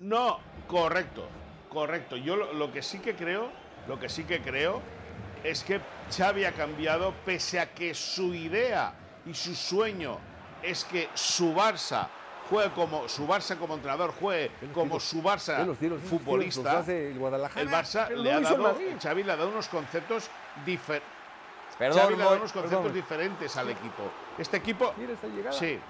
No, 0.00 0.38
correcto, 0.66 1.26
correcto. 1.68 2.16
Yo 2.16 2.36
lo, 2.36 2.52
lo 2.52 2.72
que 2.72 2.82
sí 2.82 2.98
que 2.98 3.14
creo, 3.14 3.50
lo 3.86 3.98
que 4.00 4.08
sí 4.08 4.24
que 4.24 4.42
creo 4.42 4.82
es 5.44 5.62
que 5.64 5.80
Xavi 6.14 6.44
ha 6.44 6.52
cambiado 6.52 7.14
pese 7.24 7.58
a 7.60 7.72
que 7.72 7.94
su 7.94 8.34
idea 8.34 8.94
y 9.24 9.34
su 9.34 9.54
sueño 9.54 10.18
es 10.62 10.84
que 10.84 11.08
su 11.14 11.54
Barça 11.54 12.08
juegue 12.50 12.70
como 12.72 13.08
su 13.08 13.26
Barça 13.26 13.56
como 13.58 13.74
entrenador 13.74 14.12
juegue 14.18 14.50
como 14.74 14.98
su 15.00 15.22
Barça 15.22 15.64
los 15.66 15.78
tiros, 15.78 16.00
futbolista. 16.02 16.62
los 16.62 16.82
hace 16.82 17.10
el 17.10 17.18
Guadalajara. 17.18 17.60
El 17.60 17.68
Barça 17.70 18.08
le 18.10 18.32
ha 18.32 18.40
dado. 18.40 18.76
Xavi 19.02 19.22
le 19.22 19.32
ha 19.32 19.36
dado 19.36 19.48
unos 19.50 19.68
conceptos 19.68 20.28
diferentes. 20.66 21.08
Perdón, 21.78 21.98
Xavi 22.00 22.16
le 22.16 22.22
ha 22.22 22.24
dado 22.24 22.30
Moy, 22.36 22.38
unos 22.40 22.52
conceptos 22.52 22.78
perdón. 22.82 22.94
diferentes 22.94 23.56
al 23.56 23.70
equipo. 23.70 24.02
Este 24.38 24.56
equipo, 24.58 24.92
Mira 24.96 25.12
esa 25.14 25.26
llegada. 25.26 25.52
sí, 25.52 25.66
Eh, 25.66 25.80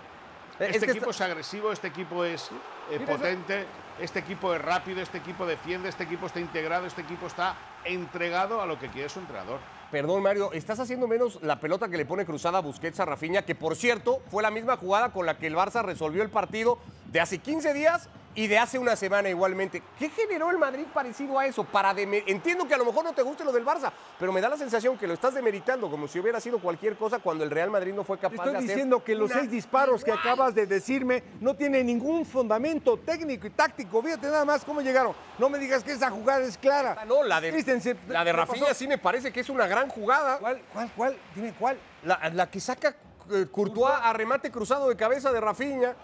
es 0.59 0.75
este 0.77 0.87
que 0.87 0.93
equipo 0.93 1.11
está- 1.11 1.25
es 1.25 1.31
agresivo, 1.31 1.73
este 1.73 1.89
equipo 1.89 2.25
es 2.25 2.51
eh, 2.91 3.01
potente, 3.01 3.67
este 3.99 4.19
equipo 4.21 4.55
es 4.55 4.63
rápido, 4.63 5.01
este 5.01 5.19
equipo 5.19 5.45
defiende, 5.47 5.89
este 5.89 6.05
equipo 6.05 6.27
está 6.27 6.39
integrado, 6.41 6.87
este 6.87 7.01
equipo 7.03 7.27
está 7.27 7.57
entregado 7.85 8.61
a 8.63 8.67
lo 8.67 8.79
que 8.79 8.89
quiere 8.89 9.09
su 9.09 9.19
entrenador. 9.19 9.59
Perdón, 9.93 10.23
Mario, 10.23 10.55
estás 10.55 10.81
haciendo 10.81 11.07
menos 11.07 11.39
la 11.43 11.61
pelota 11.61 11.87
que 11.91 11.99
le 11.99 12.07
pone 12.07 12.25
cruzada 12.25 12.57
a 12.57 12.61
Busquets 12.63 12.99
a 13.01 13.05
Rafinha, 13.05 13.43
que 13.43 13.55
por 13.55 13.77
cierto 13.77 14.23
fue 14.31 14.43
la 14.43 14.51
misma 14.51 14.79
jugada 14.79 15.13
con 15.13 15.27
la 15.27 15.37
que 15.37 15.47
el 15.47 15.55
Barça 15.55 15.83
resolvió 15.83 16.23
el 16.23 16.31
partido 16.31 16.79
de 17.13 17.21
hace 17.21 17.37
15 17.37 17.75
días 17.75 18.09
y 18.35 18.47
de 18.47 18.59
hace 18.59 18.79
una 18.79 18.97
semana 18.97 19.29
igualmente. 19.29 19.83
¿Qué 19.99 20.09
generó 20.09 20.51
el 20.51 20.59
Madrid 20.59 20.87
parecido 20.93 21.39
a 21.39 21.47
eso? 21.47 21.65
Para 21.65 21.93
Entiendo 21.93 22.67
que 22.67 22.75
a 22.75 22.79
lo 22.79 22.85
mejor 22.85 23.05
no 23.05 23.13
te 23.13 23.23
guste 23.23 23.45
lo 23.45 23.53
del 23.53 23.65
Barça, 23.65 23.93
pero 24.19 24.33
me 24.33 24.41
da 24.41 24.49
la 24.49 24.57
sensación 24.57 24.97
que 24.97 25.07
lo 25.07 25.15
estás 25.15 25.35
demeritando 25.35 25.91
como 25.91 26.09
si 26.09 26.19
hubiera 26.19 26.41
sido 26.41 26.59
cualquier 26.59 26.97
cosa 26.97 27.19
cuando 27.19 27.45
el 27.45 27.51
Real 27.51 27.71
Madrid 27.71 27.93
no 27.93 28.03
fue 28.05 28.19
capaz 28.19 28.45
de 28.45 28.51
estoy 28.51 28.55
hacer 28.57 28.69
diciendo 28.69 29.05
que 29.05 29.15
los 29.15 29.31
seis 29.31 29.51
disparos 29.51 30.03
que 30.03 30.13
acabas 30.13 30.55
de 30.55 30.67
decirme 30.67 31.23
no 31.41 31.55
tienen 31.55 31.87
ningún 31.87 32.25
fundamento 32.25 32.97
técnico 32.99 33.47
y 33.47 33.51
táctico. 33.51 34.03
Fíjate 34.03 34.29
nada 34.29 34.45
más 34.45 34.65
cómo 34.65 34.81
llegaron. 34.81 35.15
No 35.39 35.49
me 35.49 35.59
digas 35.59 35.85
que 35.85 35.93
esa 35.93 36.11
jugada 36.11 36.45
es 36.45 36.57
clara. 36.57 36.97
Ah, 36.99 37.05
No, 37.05 37.23
la 37.23 37.41
de, 37.41 37.51
Christensen, 37.51 37.99
la 38.09 38.25
de 38.25 38.31
¿qué 38.31 38.37
Rafinha 38.37 38.75
sí 38.75 38.89
me 38.89 38.99
parece 38.99 39.33
que 39.33 39.41
es 39.41 39.49
una 39.49 39.67
gran 39.67 39.89
jugada. 39.89 40.39
¿Cuál, 40.39 40.63
cuál, 40.73 40.91
cuál? 40.97 41.17
Dime 41.35 41.55
cuál. 41.59 41.79
La, 42.05 42.31
la 42.33 42.51
que 42.51 42.61
saca 42.61 42.95
eh, 43.31 43.47
Courtois 43.51 43.95
a 44.03 44.13
remate 44.13 44.51
cruzado 44.51 44.89
de 44.89 44.97
cabeza 44.97 45.33
de 45.33 45.41
Rafinha. 45.41 45.95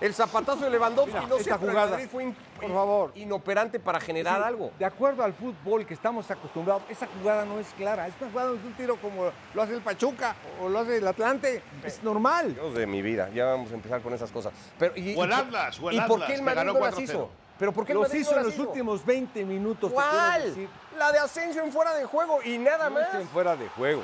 El 0.00 0.14
zapatazo 0.14 0.64
de 0.64 0.70
Lewandowski. 0.70 1.12
Mira, 1.14 1.26
no 1.26 1.36
esta 1.36 1.58
jugada, 1.58 1.90
Madrid 1.92 2.08
fue 2.10 2.22
in- 2.24 2.36
por 2.60 2.72
favor. 2.72 3.12
inoperante 3.16 3.80
para 3.80 3.98
generar 4.00 4.36
Sí, 4.38 4.42
algo. 4.46 4.70
De 4.78 4.84
acuerdo 4.84 5.24
al 5.24 5.32
fútbol 5.34 5.84
que 5.86 5.94
estamos 5.94 6.30
acostumbrados, 6.30 6.82
esa 6.88 7.08
jugada 7.18 7.44
no 7.44 7.58
es 7.58 7.66
clara. 7.76 8.06
Esta 8.06 8.28
jugada 8.30 8.50
no 8.50 8.54
es 8.56 8.64
un 8.64 8.72
tiro 8.74 8.96
como 8.96 9.30
lo 9.54 9.62
hace 9.62 9.74
el 9.74 9.80
Pachuca 9.80 10.36
o 10.62 10.68
lo 10.68 10.78
hace 10.78 10.98
el 10.98 11.06
Atlante. 11.08 11.62
Es 11.84 12.02
normal. 12.04 12.54
Dios 12.54 12.74
de 12.74 12.86
mi 12.86 13.02
vida, 13.02 13.28
ya 13.34 13.46
vamos 13.46 13.72
a 13.72 13.74
empezar 13.74 14.00
con 14.00 14.14
esas 14.14 14.30
cosas. 14.30 14.52
Pero, 14.78 14.94
y, 14.96 15.16
O 15.16 15.24
el 15.24 15.30
y 15.30 15.32
por- 15.34 15.40
Atlas, 15.44 15.80
o 15.80 15.90
el 15.90 15.96
¿Y 15.96 16.00
por 16.02 16.26
qué 16.26 16.34
el 16.34 16.42
Madrid 16.42 16.56
ganó 16.58 16.72
no 16.74 16.78
las 16.80 16.94
4-0. 16.94 17.02
hizo? 17.02 17.30
¿Pero 17.58 17.72
por 17.72 17.84
qué 17.84 17.90
el 17.92 17.98
Los 17.98 18.06
Madrid 18.08 18.20
hizo 18.20 18.32
no 18.34 18.38
en 18.40 18.46
los 18.46 18.58
últimos 18.60 19.04
20 19.04 19.44
minutos. 19.44 19.90
¿Cuál? 19.92 20.42
decir. 20.44 20.68
La 20.96 21.10
de 21.10 21.18
Asensio 21.18 21.64
en 21.64 21.72
fuera 21.72 21.92
de 21.94 22.04
juego 22.04 22.38
y 22.44 22.56
nada 22.56 22.84
No 22.88 22.94
más. 22.94 23.04
estén 23.08 23.26
fuera 23.28 23.56
de 23.56 23.68
juego. 23.70 24.02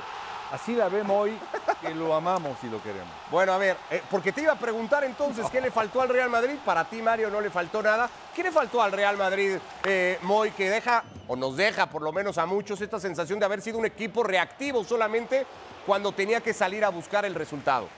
Así 0.54 0.72
la 0.76 0.88
vemos 0.88 1.16
hoy, 1.20 1.36
que 1.80 1.92
lo 1.92 2.14
amamos 2.14 2.56
y 2.62 2.68
lo 2.68 2.80
queremos. 2.80 3.08
Bueno, 3.28 3.54
a 3.54 3.58
ver, 3.58 3.76
eh, 3.90 4.00
porque 4.08 4.30
te 4.30 4.42
iba 4.42 4.52
a 4.52 4.56
preguntar 4.56 5.02
entonces 5.02 5.46
qué 5.50 5.60
le 5.60 5.72
faltó 5.72 6.00
al 6.00 6.08
Real 6.08 6.30
Madrid. 6.30 6.54
Para 6.64 6.84
ti, 6.84 7.02
Mario, 7.02 7.28
no 7.28 7.40
le 7.40 7.50
faltó 7.50 7.82
nada. 7.82 8.08
¿Qué 8.32 8.44
le 8.44 8.52
faltó 8.52 8.80
al 8.80 8.92
Real 8.92 9.16
Madrid, 9.16 9.56
eh, 9.82 10.16
Moy, 10.22 10.52
que 10.52 10.70
deja, 10.70 11.02
o 11.26 11.34
nos 11.34 11.56
deja 11.56 11.86
por 11.86 12.02
lo 12.02 12.12
menos 12.12 12.38
a 12.38 12.46
muchos, 12.46 12.80
esta 12.80 13.00
sensación 13.00 13.40
de 13.40 13.46
haber 13.46 13.62
sido 13.62 13.78
un 13.78 13.84
equipo 13.84 14.22
reactivo 14.22 14.84
solamente 14.84 15.44
cuando 15.84 16.12
tenía 16.12 16.40
que 16.40 16.54
salir 16.54 16.84
a 16.84 16.88
buscar 16.90 17.24
el 17.24 17.34
resultado? 17.34 17.88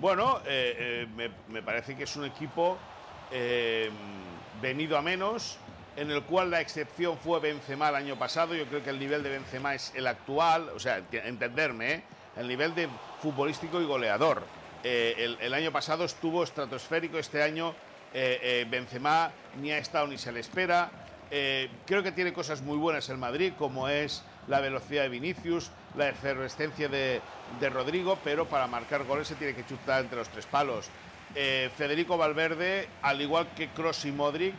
Bueno, 0.00 0.40
eh, 0.44 1.06
eh, 1.06 1.08
me, 1.14 1.30
me 1.52 1.62
parece 1.62 1.96
que 1.96 2.02
es 2.02 2.16
un 2.16 2.24
equipo 2.24 2.76
eh, 3.30 3.90
venido 4.60 4.98
a 4.98 5.02
menos, 5.02 5.56
en 5.96 6.10
el 6.10 6.22
cual 6.22 6.50
la 6.50 6.60
excepción 6.60 7.18
fue 7.18 7.40
Benzema 7.40 7.88
el 7.88 7.94
año 7.94 8.18
pasado. 8.18 8.54
Yo 8.54 8.66
creo 8.66 8.82
que 8.82 8.90
el 8.90 8.98
nivel 8.98 9.22
de 9.22 9.30
Benzema 9.30 9.74
es 9.74 9.92
el 9.94 10.06
actual, 10.06 10.70
o 10.70 10.80
sea, 10.80 11.02
entenderme, 11.12 11.92
¿eh? 11.92 12.02
el 12.36 12.48
nivel 12.48 12.74
de 12.74 12.88
futbolístico 13.20 13.80
y 13.80 13.84
goleador. 13.84 14.42
Eh, 14.82 15.36
el, 15.40 15.54
año 15.54 15.72
pasado 15.72 16.04
estuvo 16.04 16.42
estratosférico, 16.42 17.18
este 17.18 17.42
año 17.42 17.74
eh, 18.12 18.38
eh, 18.42 18.66
Benzema 18.68 19.32
ni 19.60 19.72
ha 19.72 19.78
estado 19.78 20.06
ni 20.06 20.18
se 20.18 20.32
le 20.32 20.40
espera. 20.40 20.90
Creo 21.86 22.04
que 22.04 22.12
tiene 22.12 22.32
cosas 22.32 22.62
muy 22.62 22.76
buenas 22.76 23.08
el 23.08 23.18
Madrid, 23.18 23.54
como 23.58 23.88
es 23.88 24.22
la 24.46 24.60
velocidad 24.60 25.02
de 25.02 25.08
Vinicius, 25.08 25.72
la 25.96 26.08
efervescencia 26.08 26.88
de, 26.88 27.20
de 27.58 27.70
Rodrigo, 27.70 28.16
pero 28.22 28.46
para 28.46 28.68
marcar 28.68 29.02
goles 29.02 29.26
se 29.26 29.34
tiene 29.34 29.52
que 29.52 29.66
chutar 29.66 30.02
entre 30.02 30.18
los 30.18 30.28
tres 30.28 30.46
palos. 30.46 30.90
Federico 31.34 32.16
Valverde, 32.16 32.88
al 33.02 33.20
igual 33.20 33.48
que 33.56 33.66
Cross 33.70 34.04
y 34.04 34.12
Modric, 34.12 34.54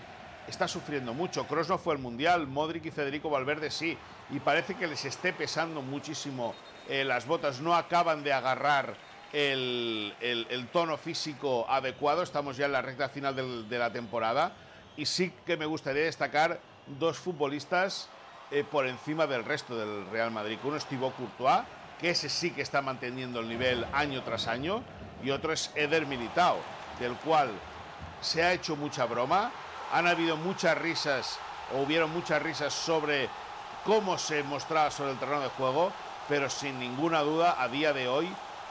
está 0.47 0.67
sufriendo 0.67 1.13
mucho. 1.13 1.45
Cross 1.47 1.69
no 1.69 1.77
fue 1.77 1.93
al 1.93 1.99
Mundial, 1.99 2.47
Modric 2.47 2.85
y 2.85 2.91
Federico 2.91 3.29
Valverde 3.29 3.71
sí, 3.71 3.97
y 4.31 4.39
parece 4.39 4.75
que 4.75 4.87
les 4.87 5.03
esté 5.05 5.33
pesando 5.33 5.81
muchísimo 5.81 6.53
eh, 6.87 7.03
las 7.03 7.25
botas, 7.25 7.61
no 7.61 7.75
acaban 7.75 8.23
de 8.23 8.31
agarrar 8.33 8.95
el, 9.33 10.69
tono 10.71 10.97
físico 10.97 11.65
adecuado, 11.69 12.23
estamos 12.23 12.57
ya 12.57 12.65
en 12.67 12.71
la 12.71 12.81
recta 12.81 13.09
final 13.09 13.35
del- 13.35 13.67
de 13.67 13.79
la 13.79 13.91
temporada, 13.91 14.53
y 14.97 15.05
sí 15.05 15.33
que 15.45 15.57
me 15.57 15.65
gustaría 15.65 16.03
destacar 16.03 16.59
dos 16.99 17.17
futbolistas 17.17 18.07
eh, 18.51 18.63
por 18.63 18.85
encima 18.87 19.25
del 19.27 19.43
resto 19.43 19.75
del 19.75 20.09
Real 20.11 20.31
Madrid. 20.31 20.57
Uno 20.63 20.77
es 20.77 20.85
Thibaut 20.85 21.15
Courtois, 21.15 21.63
que 21.99 22.11
ese 22.11 22.29
sí 22.29 22.51
que 22.51 22.61
está 22.61 22.81
manteniendo 22.81 23.39
el 23.39 23.49
nivel 23.49 23.85
año 23.93 24.21
tras 24.23 24.47
año, 24.47 24.83
y 25.23 25.31
otro 25.31 25.51
es 25.51 25.71
Eder 25.75 26.05
Militao, 26.05 26.57
del 26.99 27.13
cual 27.15 27.49
se 28.21 28.43
ha 28.43 28.53
hecho 28.53 28.75
mucha 28.75 29.05
broma, 29.05 29.51
han 29.91 30.07
habido 30.07 30.37
muchas 30.37 30.77
risas, 30.77 31.39
o 31.73 31.81
hubieron 31.81 32.11
muchas 32.11 32.41
risas 32.41 32.73
sobre 32.73 33.29
cómo 33.83 34.17
se 34.17 34.43
mostraba 34.43 34.91
sobre 34.91 35.11
el 35.11 35.19
terreno 35.19 35.41
de 35.41 35.49
juego, 35.49 35.91
pero 36.27 36.49
sin 36.49 36.79
ninguna 36.79 37.21
duda, 37.21 37.61
a 37.61 37.67
día 37.67 37.93
de 37.93 38.07
hoy, 38.07 38.27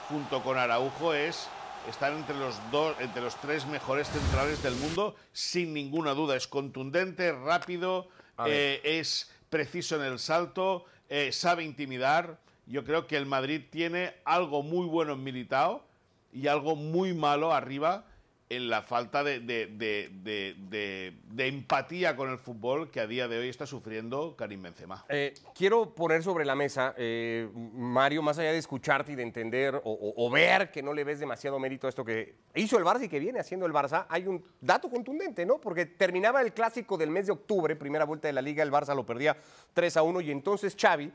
junto 0.09 0.43
con 0.43 0.59
Araujo, 0.59 1.15
es 1.15 1.49
estar 1.89 2.13
entre 2.13 2.37
los 2.37 2.59
dos, 2.71 2.97
entre 3.01 3.23
los 3.23 3.37
tres 3.37 3.67
mejores 3.67 4.09
centrales 4.09 4.63
del 4.63 4.75
mundo, 4.75 5.15
sin 5.33 5.73
ninguna 5.73 6.15
duda. 6.15 6.37
Es 6.37 6.49
contundente, 6.49 7.33
rápido, 7.33 8.09
eh, 8.47 8.81
es 8.83 9.31
preciso 9.51 9.97
en 9.97 10.03
el 10.03 10.19
salto, 10.19 10.85
eh, 11.09 11.31
sabe 11.33 11.63
intimidar. 11.65 12.39
Yo 12.67 12.85
creo 12.85 13.07
que 13.07 13.17
el 13.17 13.27
Madrid 13.27 13.63
tiene 13.71 14.15
algo 14.25 14.63
muy 14.63 14.87
bueno 14.87 15.13
en 15.13 15.23
Militao 15.23 15.85
y 16.33 16.49
algo 16.49 16.75
muy 16.75 17.15
malo 17.15 17.53
arriba 17.53 18.05
en 18.51 18.69
la 18.69 18.83
falta 18.83 19.25
de, 19.25 19.41
de- 19.41 19.67
de- 19.69 20.55
de- 20.59 21.47
empatía 21.49 22.15
con 22.15 22.31
el 22.31 22.39
fútbol 22.39 22.91
que 22.91 23.01
a 23.01 23.07
día 23.07 23.27
de 23.27 23.39
hoy 23.39 23.49
está 23.49 23.67
sufriendo 23.67 24.37
Karim 24.37 24.63
Benzema. 24.63 25.05
Eh, 25.09 25.35
quiero 25.55 25.95
poner 25.95 26.23
sobre 26.23 26.45
la 26.45 26.55
mesa, 26.55 26.95
eh, 26.97 27.49
Mario, 27.55 28.23
más 28.23 28.39
allá 28.39 28.53
de 28.53 28.59
escucharte 28.59 29.13
y 29.13 29.15
de 29.15 29.23
entender 29.23 29.81
o 29.85 30.31
ver 30.31 30.71
que 30.71 30.83
no 30.83 30.93
le 30.93 31.05
ves 31.05 31.19
demasiado 31.21 31.59
mérito 31.59 31.87
a 31.87 31.91
esto 31.91 32.05
que 32.05 32.35
hizo 32.55 32.79
el 32.79 32.85
Barça 32.85 33.05
y 33.05 33.09
que 33.09 33.19
viene 33.19 33.41
haciendo 33.41 33.67
el 33.67 33.73
Barça, 33.73 34.07
hay 34.09 34.27
un 34.27 34.45
dato 34.61 34.89
contundente, 34.91 35.45
¿no? 35.47 35.59
Porque 35.61 35.87
terminaba 35.87 36.41
el 36.43 36.53
clásico 36.53 36.97
del 36.99 37.11
mes 37.11 37.27
de 37.27 37.33
octubre, 37.33 37.75
primera 37.77 38.05
vuelta 38.05 38.29
de 38.29 38.33
la 38.35 38.43
liga, 38.43 38.63
el 38.63 38.71
Barça 38.71 38.95
lo 38.95 39.07
perdía 39.07 39.37
3 39.73 39.97
a 39.97 40.03
1 40.03 40.21
y 40.21 40.31
entonces 40.31 40.77
Xavi, 40.81 41.11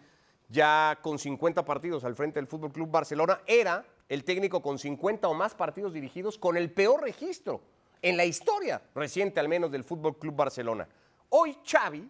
ya 0.50 0.98
con 1.02 1.20
50 1.20 1.64
partidos 1.64 2.04
al 2.04 2.16
frente 2.16 2.40
del 2.40 2.48
Fútbol 2.48 2.72
Club 2.72 2.90
Barcelona, 2.90 3.40
era 3.46 3.86
el 4.10 4.24
técnico 4.24 4.62
con 4.62 4.78
50 4.78 5.28
o 5.28 5.34
más 5.34 5.54
partidos 5.54 5.94
dirigidos 5.94 6.38
con 6.38 6.58
el 6.58 6.72
peor 6.72 7.04
registro 7.04 7.62
en 8.02 8.18
la 8.18 8.26
historia 8.26 8.82
reciente 8.96 9.40
al 9.40 9.48
menos 9.48 9.72
del 9.72 9.84
Fútbol 9.84 10.18
Club 10.18 10.36
Barcelona. 10.36 10.88
Hoy 11.30 11.56
Xavi 11.64 12.10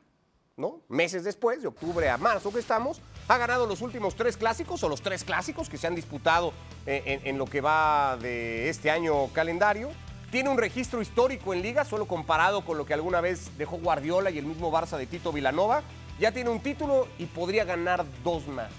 ¿no? 0.59 0.81
Meses 0.89 1.23
después, 1.23 1.61
de 1.61 1.69
octubre 1.69 2.09
a 2.09 2.17
marzo 2.17 2.51
que 2.51 2.59
estamos, 2.59 3.01
ha 3.29 3.37
ganado 3.37 3.65
los 3.65 3.81
últimos 3.81 4.15
tres 4.15 4.35
clásicos 4.35 4.83
o 4.83 4.89
los 4.89 5.01
tres 5.01 5.23
clásicos 5.23 5.69
que 5.69 5.77
se 5.77 5.87
han 5.87 5.95
disputado 5.95 6.51
eh, 6.85 7.01
en, 7.05 7.27
en 7.27 7.37
lo 7.37 7.45
que 7.45 7.61
va 7.61 8.17
de 8.17 8.67
este 8.67 8.91
año 8.91 9.27
calendario. 9.27 9.89
Tiene 10.31 10.49
un 10.49 10.57
registro 10.57 11.01
histórico 11.01 11.53
en 11.53 11.61
liga, 11.61 11.85
solo 11.85 12.07
comparado 12.07 12.65
con 12.65 12.77
lo 12.77 12.85
que 12.85 12.93
alguna 12.93 13.21
vez 13.21 13.57
dejó 13.57 13.77
Guardiola 13.77 14.31
y 14.31 14.37
el 14.37 14.45
mismo 14.45 14.69
Barça 14.69 14.97
de 14.97 15.07
Tito 15.07 15.31
Vilanova. 15.31 15.81
Ya 16.19 16.33
tiene 16.33 16.49
un 16.49 16.59
título 16.59 17.07
y 17.17 17.25
podría 17.25 17.63
ganar 17.63 18.05
dos 18.23 18.45
más. 18.47 18.69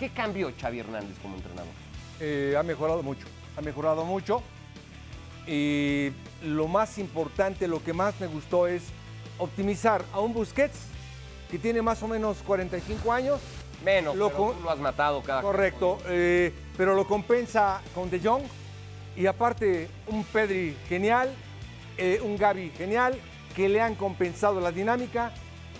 ¿Qué 0.00 0.10
cambió 0.10 0.52
Xavi 0.60 0.80
Hernández 0.80 1.16
como 1.22 1.36
entrenador? 1.36 1.87
Eh, 2.20 2.54
ha 2.58 2.62
mejorado 2.62 3.02
mucho, 3.02 3.26
ha 3.56 3.60
mejorado 3.60 4.04
mucho. 4.04 4.42
Y 5.46 6.10
lo 6.44 6.68
más 6.68 6.98
importante, 6.98 7.66
lo 7.68 7.82
que 7.82 7.92
más 7.92 8.18
me 8.20 8.26
gustó 8.26 8.66
es 8.66 8.82
optimizar 9.38 10.04
a 10.12 10.20
un 10.20 10.34
Busquets 10.34 10.78
que 11.50 11.58
tiene 11.58 11.80
más 11.80 12.02
o 12.02 12.08
menos 12.08 12.38
45 12.46 13.12
años. 13.12 13.40
Menos, 13.84 14.16
Lo 14.16 14.26
pero 14.28 14.38
con- 14.38 14.56
tú 14.56 14.62
lo 14.64 14.70
has 14.70 14.78
matado 14.78 15.22
cada 15.22 15.40
Correcto, 15.40 15.98
eh, 16.08 16.52
pero 16.76 16.94
lo 16.94 17.06
compensa 17.06 17.80
con 17.94 18.10
De 18.10 18.18
Jong 18.20 18.42
y 19.16 19.26
aparte 19.26 19.88
un 20.08 20.24
Pedri 20.24 20.76
genial, 20.88 21.32
eh, 21.96 22.20
un 22.22 22.36
Gavi 22.36 22.70
genial, 22.76 23.16
que 23.54 23.68
le 23.68 23.80
han 23.80 23.94
compensado 23.94 24.60
la 24.60 24.72
dinámica. 24.72 25.32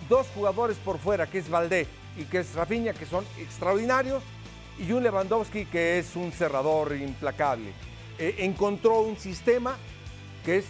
dos 0.09 0.27
jugadores 0.35 0.79
por 0.79 0.99
fuera, 0.99 1.27
que 1.27 1.39
es 1.39 1.51
Valdé 1.51 1.87
y 2.17 2.25
que 2.25 2.39
es 2.39 2.55
Rafinha, 2.55 2.95
que 2.95 3.05
son 3.05 3.27
extraordinarios, 3.37 4.23
y 4.79 4.93
un 4.93 5.03
Lewandowski 5.03 5.65
que 5.67 5.99
es 5.99 6.17
un 6.17 6.33
cerrador 6.33 6.97
implacable. 6.97 7.73
Eh, 8.19 8.37
encontró 8.39 9.01
un 9.01 9.17
sistema 9.17 9.77
que 10.45 10.59
es 10.59 10.65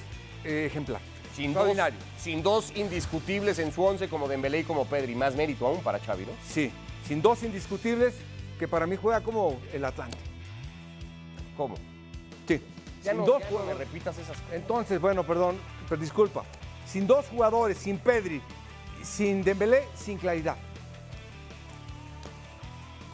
eh, 0.45 0.67
ejemplar. 0.67 1.01
Sin 1.35 1.55
dos, 1.55 1.71
sin 2.19 2.43
dos 2.43 2.73
indiscutibles 2.75 3.59
en 3.61 3.73
su 3.73 3.83
once 3.85 4.09
como 4.09 4.27
Dembélé 4.27 4.61
y 4.61 4.65
como 4.65 4.87
Pedri. 4.87 5.15
Más 5.15 5.37
mérito 5.37 5.67
aún 5.67 5.83
para 5.83 6.01
Xavi, 6.01 6.25
¿no? 6.25 6.33
Sí, 6.47 6.73
sin 7.07 7.23
dos 7.23 7.43
indiscutibles 7.45 8.15
que 8.59 8.67
para 8.67 8.87
mí 8.87 8.97
juega 8.97 9.21
como 9.21 9.61
el 9.73 9.85
Atlante. 9.85 10.19
¿Cómo? 11.57 11.77
Sí. 12.47 12.61
Ya 13.05 13.13
sin 13.13 13.21
no, 13.21 13.27
dos 13.27 13.39
ya 13.41 13.45
no 13.45 13.51
me 13.51 13.59
jugadores. 13.61 13.79
repitas 13.79 14.19
esas 14.19 14.37
cosas. 14.37 14.53
Entonces, 14.53 15.01
bueno, 15.01 15.25
perdón, 15.25 15.57
pero 15.89 16.01
disculpa. 16.01 16.45
Sin 16.87 17.07
dos 17.07 17.27
jugadores, 17.27 17.79
sin 17.79 17.99
Pedri, 17.99 18.41
sin 19.03 19.45
Dembélé, 19.45 19.85
sin 19.95 20.19
claridad. 20.19 20.57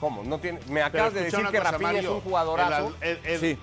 ¿Cómo? 0.04 0.22
No 0.22 0.38
tiene, 0.38 0.60
me 0.68 0.82
acabas 0.82 1.14
de 1.14 1.22
decir 1.24 1.46
que 1.50 1.58
Rafinha 1.60 1.92
Mario, 1.92 2.00
es 2.02 2.08
un 2.16 2.20
jugadorazo 2.20 2.92
el- 3.00 3.16
el- 3.24 3.26
el- 3.26 3.40
Sí, 3.40 3.58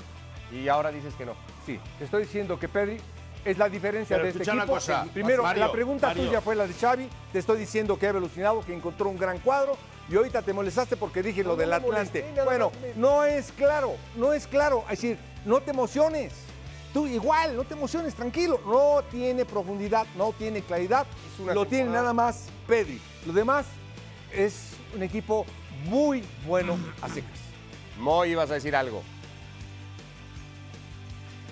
y 0.52 0.68
ahora 0.70 0.90
dices 0.90 1.14
que 1.14 1.24
no. 1.24 1.34
sí. 1.68 1.80
Te 2.00 2.06
estoy 2.06 2.24
diciendo 2.24 2.58
que 2.58 2.68
Pedri 2.68 2.98
es 3.46 3.60
la 3.60 3.70
diferencia 3.70 4.16
Pero 4.18 4.24
de 4.24 4.40
este 4.42 4.52
equipo. 4.52 4.66
cosa, 4.66 5.06
Primero, 5.14 5.44
Mario, 5.44 5.68
la 5.68 5.72
pregunta 5.72 6.08
Mario. 6.08 6.26
tuya 6.26 6.42
fue 6.42 6.56
la 6.56 6.66
de 6.66 6.74
Xavi. 6.74 7.08
Te 7.32 7.38
estoy 7.38 7.60
diciendo 7.60 8.00
que 8.00 8.08
ha 8.08 8.10
evolucionado, 8.10 8.62
que 8.66 8.74
encontró 8.74 9.08
un 9.10 9.20
gran 9.20 9.38
cuadro. 9.38 9.78
Y 10.10 10.16
ahorita 10.16 10.42
te 10.42 10.52
molestaste 10.52 10.98
porque 10.98 11.22
dije 11.22 11.44
lo 11.44 11.52
No, 11.52 11.56
del 11.58 11.72
Atlante. 11.74 12.24
molesté, 12.24 12.44
bueno, 12.44 12.72
no 12.96 13.24
es 13.24 13.52
claro, 13.52 13.94
no 14.16 14.34
es 14.34 14.48
claro. 14.48 14.84
Es 14.90 15.00
decir, 15.00 15.20
no 15.46 15.62
te 15.62 15.70
emociones. 15.70 16.34
Tú 16.92 17.06
igual, 17.06 17.56
no 17.56 17.66
te 17.66 17.76
emociones, 17.76 18.16
tranquilo. 18.16 18.60
No 18.66 19.04
tiene 19.12 19.46
profundidad, 19.46 20.08
no 20.18 20.34
tiene 20.34 20.64
claridad. 20.64 21.06
Lo 21.54 21.68
tiene 21.68 21.92
nada 21.92 22.14
más 22.14 22.48
Pedri. 22.68 23.00
Lo 23.28 23.32
demás 23.32 23.68
es 24.34 24.72
un 24.96 25.04
equipo 25.04 25.46
muy 25.86 26.24
bueno 26.46 26.78
a 27.02 27.10
secas. 27.10 27.40
Moy, 28.00 28.32
ibas 28.32 28.50
a 28.52 28.56
decir 28.56 28.76
algo. 28.76 29.04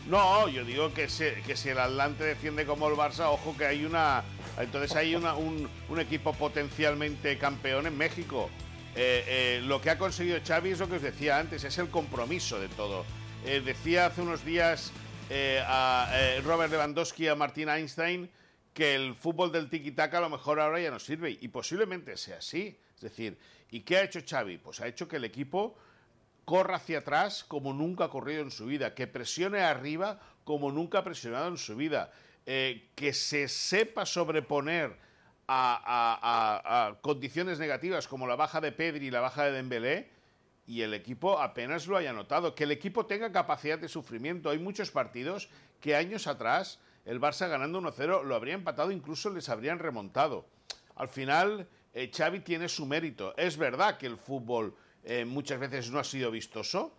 No, 0.08 0.48
yo 0.50 0.64
digo 0.66 0.92
que, 0.94 1.08
si- 1.08 1.42
que 1.46 1.56
si 1.56 1.70
el 1.70 1.78
Atlante 1.78 2.24
defiende 2.24 2.66
como 2.66 2.88
el 2.88 2.96
Barça, 2.96 3.28
ojo 3.32 3.56
que 3.58 3.66
hay 3.66 3.86
una. 3.86 4.24
Entonces 4.58 4.96
hay 4.96 5.16
una- 5.16 5.36
un, 5.36 5.70
un 5.88 6.00
equipo 6.00 6.34
potencialmente 6.34 7.38
campeón 7.38 7.86
en 7.86 7.96
México. 7.98 8.50
Eh, 8.96 9.24
eh, 9.28 9.62
lo 9.64 9.80
que 9.82 9.92
ha 9.92 9.98
conseguido 10.00 10.40
Xavi 10.46 10.72
es 10.72 10.80
lo 10.80 10.90
que 10.90 10.96
os 10.96 11.02
decía 11.02 11.38
antes, 11.38 11.64
es 11.64 11.78
el 11.78 11.90
compromiso 11.90 12.60
de 12.60 12.68
todo. 12.70 13.06
Eh, 13.46 13.62
decía 13.64 14.08
hace 14.08 14.22
unos 14.22 14.44
días 14.44 14.92
eh, 15.30 15.64
a 15.66 16.10
eh, 16.12 16.42
Robert 16.44 16.72
Lewandowski 16.72 17.26
y 17.26 17.28
a 17.28 17.36
Martín 17.36 17.70
Einstein 17.70 18.30
que 18.74 18.96
el 18.96 19.14
fútbol 19.14 19.52
del 19.52 19.70
tiki-taka 19.70 20.18
a 20.18 20.22
lo 20.22 20.30
mejor 20.30 20.60
ahora 20.60 20.80
ya 20.80 20.90
no 20.90 21.00
sirve 21.00 21.38
y 21.40 21.48
posiblemente 21.50 22.18
sea 22.18 22.40
así. 22.40 22.78
Es 23.00 23.12
decir, 23.12 23.38
¿y 23.72 23.80
qué 23.82 23.98
ha 23.98 24.04
hecho 24.04 24.20
Xavi? 24.28 24.58
Pues 24.58 24.82
ha 24.82 24.88
hecho 24.88 25.08
que 25.08 25.16
el 25.16 25.24
equipo 25.24 25.78
corra 26.44 26.76
hacia 26.76 27.00
atrás 27.00 27.46
como 27.48 27.74
nunca 27.74 28.06
ha 28.06 28.10
corrido 28.10 28.42
en 28.42 28.52
su 28.52 28.66
vida, 28.66 28.94
que 28.94 29.08
presione 29.08 29.62
arriba 29.62 30.20
como 30.44 30.72
nunca 30.72 31.00
ha 31.00 31.04
presionado 31.04 31.48
en 31.48 31.58
su 31.58 31.76
vida, 31.78 32.12
eh, 32.46 32.90
que 32.96 33.14
se 33.14 33.48
sepa 33.48 34.06
sobreponer 34.06 34.98
a, 35.48 36.90
a- 36.92 37.02
condiciones 37.02 37.58
negativas 37.58 38.08
como 38.08 38.28
la 38.28 38.36
baja 38.36 38.60
de 38.62 38.72
Pedri 38.72 39.08
y 39.08 39.12
la 39.12 39.22
baja 39.22 39.46
de 39.46 39.52
Dembélé 39.54 40.10
y 40.68 40.82
el 40.82 40.94
equipo 40.94 41.40
apenas 41.40 41.88
lo 41.88 41.98
haya 41.98 42.14
notado, 42.14 42.54
que 42.54 42.66
el 42.66 42.72
equipo 42.72 43.06
tenga 43.06 43.32
capacidad 43.32 43.80
de 43.80 43.88
sufrimiento. 43.88 44.50
Hay 44.50 44.60
muchos 44.60 44.92
partidos 44.92 45.50
que 45.80 45.96
años 45.96 46.28
atrás 46.28 46.80
el 47.06 47.20
Barça 47.22 47.48
ganando 47.50 47.82
1-0 47.82 48.24
lo 48.24 48.36
habría 48.36 48.54
empatado, 48.56 48.92
incluso 48.92 49.30
les 49.32 49.50
habrían 49.50 49.80
remontado. 49.80 50.46
Al 50.96 51.08
final, 51.08 51.68
eh, 51.94 52.12
Xavi 52.16 52.42
tiene 52.42 52.70
su 52.70 52.86
mérito. 52.86 53.36
Es 53.38 53.58
verdad 53.58 53.98
que 53.98 54.06
el 54.06 54.18
fútbol 54.18 54.76
eh, 55.04 55.26
muchas 55.26 55.60
veces 55.60 55.90
no 55.92 56.00
ha 56.00 56.04
sido 56.04 56.32
vistoso, 56.32 56.96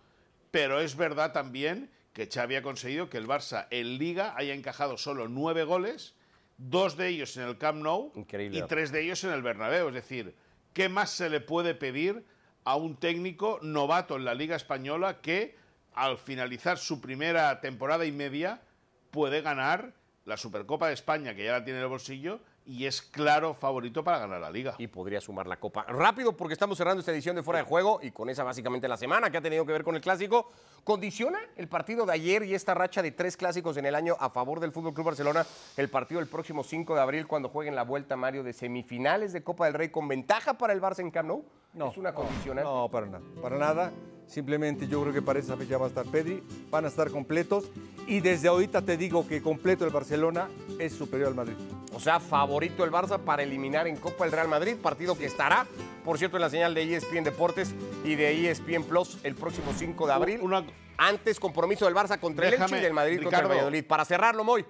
pero 0.51 0.79
es 0.79 0.95
verdad 0.95 1.31
también 1.31 1.89
que 2.13 2.27
Xavi 2.27 2.55
ha 2.55 2.61
conseguido 2.61 3.09
que 3.09 3.17
el 3.17 3.27
Barça 3.27 3.67
en 3.69 3.97
Liga 3.97 4.33
haya 4.35 4.53
encajado 4.53 4.97
solo 4.97 5.27
nueve 5.27 5.63
goles, 5.63 6.13
dos 6.57 6.97
de 6.97 7.07
ellos 7.07 7.37
en 7.37 7.43
el 7.43 7.57
Camp 7.57 7.81
Nou 7.81 8.11
Increíble. 8.15 8.59
y 8.59 8.61
tres 8.63 8.91
de 8.91 9.01
ellos 9.01 9.23
en 9.23 9.31
el 9.31 9.41
Bernabéu. 9.41 9.87
Es 9.87 9.93
decir, 9.93 10.35
¿qué 10.73 10.89
más 10.89 11.09
se 11.09 11.29
le 11.29 11.39
puede 11.39 11.73
pedir 11.73 12.23
a 12.63 12.75
un 12.75 12.97
técnico 12.97 13.59
novato 13.61 14.17
en 14.17 14.25
la 14.25 14.35
Liga 14.35 14.55
Española 14.55 15.21
que 15.21 15.55
al 15.93 16.17
finalizar 16.17 16.77
su 16.77 17.01
primera 17.01 17.59
temporada 17.61 18.05
y 18.05 18.11
media 18.11 18.61
puede 19.09 19.41
ganar 19.41 19.93
la 20.25 20.37
Supercopa 20.37 20.87
de 20.87 20.93
España, 20.93 21.35
que 21.35 21.45
ya 21.45 21.53
la 21.53 21.63
tiene 21.63 21.79
en 21.79 21.83
el 21.83 21.89
bolsillo, 21.89 22.39
y 22.71 22.85
es 22.85 23.01
claro 23.01 23.53
favorito 23.53 24.01
para 24.01 24.19
ganar 24.19 24.39
la 24.39 24.49
Liga? 24.49 24.75
y 24.77 24.87
podría 24.87 25.19
sumar 25.19 25.45
la 25.45 25.57
copa. 25.57 25.83
Rápido, 25.89 26.37
porque 26.37 26.53
estamos 26.53 26.77
cerrando 26.77 27.01
esta 27.01 27.11
edición 27.11 27.35
de 27.35 27.43
Fuera 27.43 27.59
de 27.59 27.65
Juego 27.65 27.99
y 28.01 28.11
con 28.11 28.29
esa 28.29 28.45
básicamente 28.45 28.87
la 28.87 28.95
semana 28.95 29.29
que 29.29 29.37
ha 29.37 29.41
tenido 29.41 29.65
que 29.65 29.73
ver 29.73 29.83
con 29.83 29.95
el 29.95 30.01
clásico. 30.01 30.51
¿Condiciona 30.85 31.39
el 31.57 31.67
partido 31.67 32.05
de 32.05 32.13
ayer 32.13 32.43
y 32.43 32.55
esta 32.55 32.73
racha 32.73 33.01
de 33.01 33.11
tres 33.11 33.35
clásicos 33.35 33.75
en 33.75 33.85
el 33.85 33.93
año 33.93 34.15
a 34.19 34.29
favor 34.29 34.61
del 34.61 34.71
Fútbol 34.71 34.93
Club 34.93 35.07
Barcelona 35.07 35.45
el 35.75 35.89
partido 35.89 36.21
del 36.21 36.29
próximo 36.29 36.63
5 36.63 36.95
de 36.95 37.01
abril 37.01 37.27
cuando 37.27 37.49
jueguen 37.49 37.75
la 37.75 37.83
vuelta, 37.83 38.15
Mario, 38.15 38.41
de 38.41 38.53
semifinales 38.53 39.33
de 39.33 39.43
Copa 39.43 39.65
del 39.65 39.73
Rey 39.73 39.89
con 39.89 40.07
ventaja 40.07 40.53
para 40.57 40.71
el 40.71 40.81
Barça 40.81 40.99
en 40.99 41.11
Camp 41.11 41.27
Nou? 41.27 41.43
¿Es 41.89 41.97
una 41.97 42.13
condicionante? 42.13 42.69
No, 42.69 42.89
para 42.89 43.05
nada. 43.05 43.23
Para 43.41 43.57
nada. 43.57 43.91
Simplemente 44.27 44.87
yo 44.87 45.01
creo 45.01 45.13
que 45.13 45.21
para 45.21 45.39
esa 45.39 45.57
fecha 45.57 45.77
va 45.77 45.85
a 45.85 45.89
estar 45.89 46.05
Pedri, 46.05 46.41
van 46.69 46.85
a 46.85 46.87
estar 46.87 47.11
completos. 47.11 47.69
Y 48.07 48.21
desde 48.21 48.47
ahorita 48.47 48.81
te 48.81 48.95
digo 48.95 49.27
que 49.27 49.41
completo 49.41 49.85
el 49.85 49.91
Barcelona 49.91 50.49
es 50.79 50.93
superior 50.93 51.27
al 51.27 51.35
Madrid. 51.35 51.55
O 51.93 51.99
sea, 51.99 52.19
favorito 52.19 52.83
el 52.83 52.91
Barça 52.91 53.19
para 53.19 53.43
eliminar 53.43 53.87
en 53.87 53.97
Copa 53.97 54.25
el 54.25 54.31
Real 54.31 54.47
Madrid, 54.47 54.75
partido 54.81 55.17
que 55.17 55.25
estará, 55.25 55.65
por 56.05 56.17
cierto, 56.17 56.37
en 56.37 56.41
la 56.41 56.49
señal 56.49 56.73
de 56.73 56.95
ESPN 56.95 57.23
Deportes 57.23 57.73
y 58.05 58.15
de 58.15 58.49
ESPN 58.49 58.83
Plus 58.83 59.17
el 59.23 59.35
próximo 59.35 59.73
5 59.75 60.07
de 60.07 60.13
abril. 60.13 60.39
Una- 60.41 60.63
Antes, 60.97 61.39
compromiso 61.39 61.85
del 61.85 61.95
Barça 61.95 62.19
contra 62.19 62.47
el 62.47 62.53
Elche 62.53 62.77
y 62.77 62.81
del 62.81 62.93
Madrid 62.93 63.21
contra 63.23 63.39
el. 63.41 63.47
Valladolid. 63.47 63.83
Para 63.85 64.05
cerrarlo, 64.05 64.43
Moy. 64.43 64.63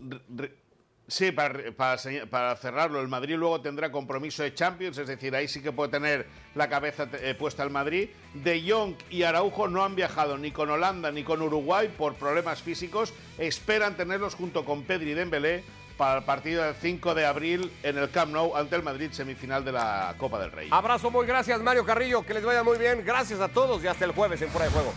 Re- 0.00 0.20
re- 0.28 0.54
Sí, 1.06 1.32
para, 1.32 2.56
cerrarlo, 2.56 3.00
el 3.00 3.08
Madrid 3.08 3.36
luego 3.36 3.60
tendrá 3.60 3.92
compromiso 3.92 4.42
de 4.42 4.54
Champions, 4.54 4.96
es 4.96 5.06
decir, 5.06 5.36
ahí 5.36 5.48
sí 5.48 5.60
que 5.60 5.70
puede 5.70 5.90
tener 5.90 6.26
la 6.54 6.70
cabeza 6.70 7.08
eh, 7.20 7.34
puesta 7.34 7.62
el 7.62 7.68
Madrid. 7.68 8.08
De 8.32 8.64
Jong 8.66 8.94
y 9.10 9.22
Araujo 9.22 9.68
no 9.68 9.84
han 9.84 9.96
viajado 9.96 10.38
ni 10.38 10.50
con 10.50 10.70
Holanda 10.70 11.12
ni 11.12 11.22
con 11.22 11.42
Uruguay 11.42 11.92
por 11.96 12.14
problemas 12.14 12.62
físicos. 12.62 13.12
Esperan 13.36 13.96
tenerlos 13.96 14.34
junto 14.34 14.64
con 14.64 14.84
Pedri 14.84 15.10
y 15.10 15.14
Dembélé 15.14 15.62
para 15.98 16.18
el 16.18 16.24
partido 16.24 16.64
del 16.64 16.74
5 16.74 17.14
de 17.14 17.26
abril 17.26 17.70
en 17.82 17.98
el 17.98 18.10
Camp 18.10 18.32
Nou 18.32 18.56
ante 18.56 18.74
el 18.74 18.82
Madrid 18.82 19.12
semifinal 19.12 19.64
de 19.64 19.72
la 19.72 20.14
Copa 20.18 20.40
del 20.40 20.50
Rey. 20.50 20.68
Abrazo, 20.70 21.10
muy 21.10 21.26
gracias, 21.26 21.60
Mario 21.60 21.84
Carrillo. 21.84 22.24
Que 22.24 22.34
les 22.34 22.44
vaya 22.44 22.64
muy 22.64 22.78
bien. 22.78 23.04
Gracias 23.04 23.40
a 23.40 23.48
todos 23.48 23.84
y 23.84 23.86
hasta 23.86 24.06
el 24.06 24.12
jueves 24.12 24.40
en 24.40 24.48
Fuera 24.48 24.66
de 24.66 24.72
Juego. 24.72 24.92